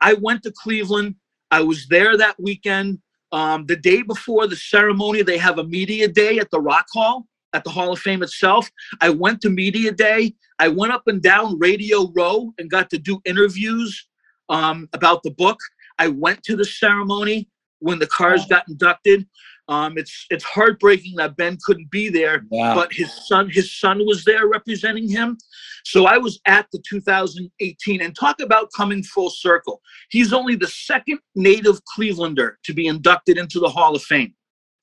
[0.01, 1.15] I went to Cleveland.
[1.51, 2.99] I was there that weekend.
[3.31, 7.27] Um, the day before the ceremony, they have a media day at the Rock Hall
[7.55, 8.69] at the Hall of Fame itself.
[9.01, 10.35] I went to media day.
[10.59, 14.07] I went up and down Radio Row and got to do interviews
[14.49, 15.57] um, about the book.
[15.97, 17.49] I went to the ceremony
[17.79, 19.25] when the cars got inducted.
[19.67, 22.75] Um, it's it's heartbreaking that Ben couldn't be there wow.
[22.75, 25.39] but his son his son was there representing him
[25.83, 29.81] so i was at the 2018 and talk about coming full circle
[30.11, 34.35] he's only the second native clevelander to be inducted into the hall of fame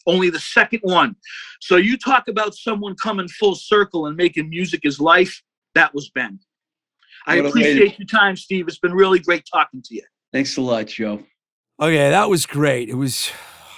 [0.07, 1.15] only the second one
[1.61, 5.43] so you talk about someone coming full circle and making music his life
[5.75, 6.39] that was ben
[7.27, 10.03] i What a way appreciate your time steve it's been really great talking to you
[10.33, 11.23] Thanks a lot, Joe.
[11.79, 12.89] Okay, that was great.
[12.89, 13.31] It was,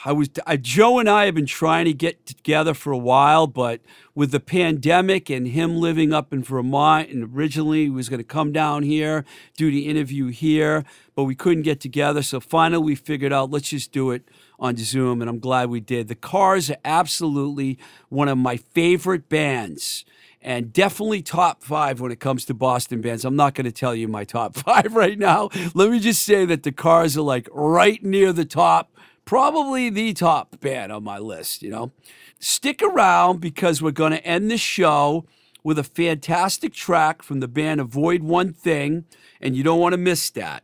[0.05, 3.49] I was, I, Joe and I have been trying to get together for a while,
[3.49, 3.81] but
[4.15, 8.25] with the pandemic and him living up in Vermont, and originally he was going to
[8.25, 9.25] come down here,
[9.57, 10.85] do the interview here,
[11.17, 12.23] but we couldn't get together.
[12.23, 15.81] So finally we figured out let's just do it on Zoom, and I'm glad we
[15.81, 16.09] did.
[16.09, 17.79] The Cars are absolutely
[18.09, 20.05] one of my favorite bands
[20.45, 23.25] and definitely top five when it comes to Boston bands.
[23.25, 25.49] I'm not going to tell you my top five right now.
[25.75, 28.93] Let me just say that the Cars are like right near the top,
[29.25, 31.93] probably the top band on my list, you know.
[32.39, 35.25] Stick around because we're going to end the show
[35.63, 39.07] with a fantastic track from the band Avoid One Thing,
[39.41, 40.63] and you don't want to miss that.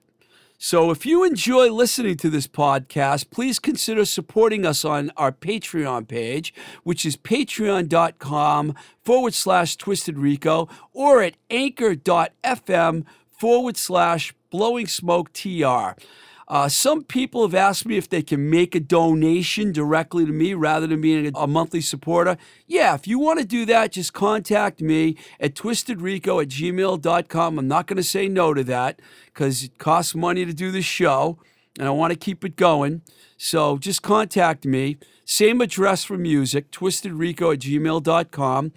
[0.62, 6.06] So if you enjoy listening to this podcast, please consider supporting us on our Patreon
[6.06, 6.52] page,
[6.82, 13.06] which is patreon.com forward slash twisted rico or at anchor.fm
[13.38, 15.98] forward slash blowing smoke tr.
[16.50, 20.52] Uh, some people have asked me if they can make a donation directly to me
[20.52, 22.36] rather than being a, monthly supporter.
[22.66, 27.56] Yeah, if you want to do that, just contact me at twistedrico at gmail.com.
[27.56, 30.82] I'm not going to say no to that because it costs money to do the
[30.82, 31.38] show
[31.78, 33.02] and I want to keep it going.
[33.36, 34.98] So just contact me.
[35.24, 38.72] Same address for music, twistedrico at gmail.com.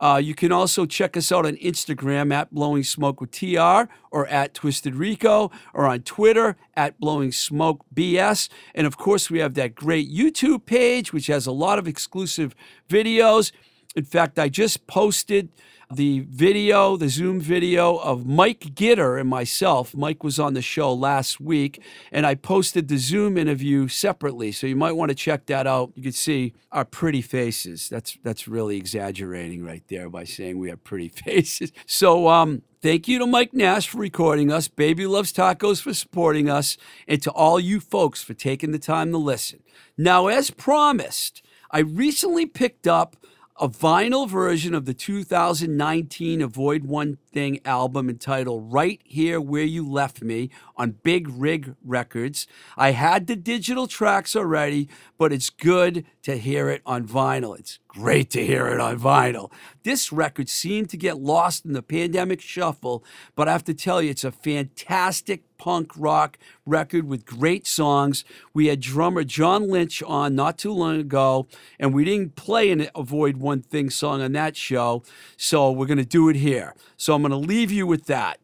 [0.00, 4.26] Uh, you can also check us out on Instagram at Blowing Smoke with TR or
[4.28, 8.48] at Twisted Rico or on Twitter at Blowing Smoke BS.
[8.74, 12.54] And of course, we have that great YouTube page, which has a lot of exclusive
[12.88, 13.50] videos.
[13.96, 15.48] In fact, I just posted
[15.90, 19.94] the video, the Zoom video of Mike Gitter and myself.
[19.94, 21.82] Mike was on the show last week,
[22.12, 24.52] and I posted the Zoom interview separately.
[24.52, 25.92] So you might want to check that out.
[25.94, 27.88] You can see our pretty faces.
[27.88, 31.72] That's that's really exaggerating right there by saying we have pretty faces.
[31.86, 36.48] So um Thank you to Mike Nash for recording us, Baby Loves Tacos for supporting
[36.48, 36.76] us,
[37.08, 39.64] and to all you folks for taking the time to listen.
[39.96, 43.16] Now, as promised, I recently picked up
[43.60, 49.88] a vinyl version of the 2019 Avoid One Thing album entitled Right Here Where You
[49.88, 52.46] Left Me on Big Rig Records.
[52.76, 54.88] I had the digital tracks already,
[55.18, 57.58] but it's good to hear it on vinyl.
[57.58, 59.50] It's great to hear it on vinyl.
[59.82, 63.04] This record seemed to get lost in the pandemic shuffle,
[63.34, 68.24] but I have to tell you, it's a fantastic punk rock record with great songs.
[68.54, 71.46] We had drummer John Lynch on not too long ago,
[71.78, 75.02] and we didn't play an Avoid One Thing song on that show,
[75.36, 76.74] so we're going to do it here.
[76.96, 78.38] So I'm going to leave you with that.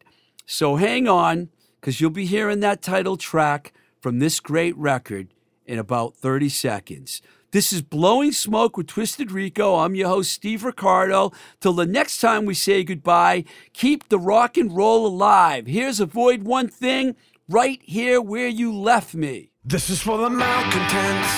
[0.45, 1.49] So hang on,
[1.79, 5.29] because you'll be hearing that title track from this great record
[5.65, 7.21] in about 30 seconds.
[7.51, 9.75] This is Blowing Smoke with Twisted Rico.
[9.75, 11.31] I'm your host, Steve Ricardo.
[11.61, 15.65] Till the next time we say goodbye, keep the rock and roll alive.
[15.65, 17.15] Here's Avoid One Thing
[17.47, 19.51] right here where you left me.
[19.63, 21.33] This is for the malcontents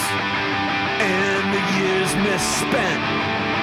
[1.00, 3.04] and the years misspent.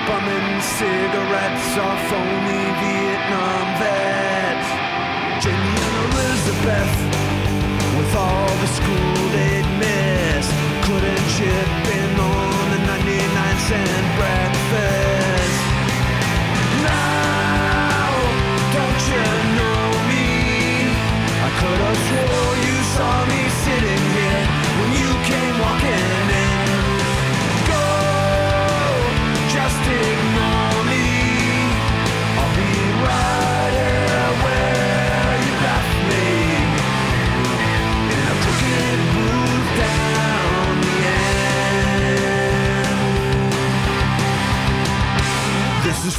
[0.06, 4.68] Bumming cigarettes off only Vietnam vets.
[5.42, 6.92] Jamie and Elizabeth,
[7.98, 9.23] with all the school
[11.04, 14.43] couldn't chip in on the 99 cent breakfast.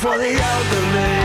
[0.05, 1.24] For the elderly.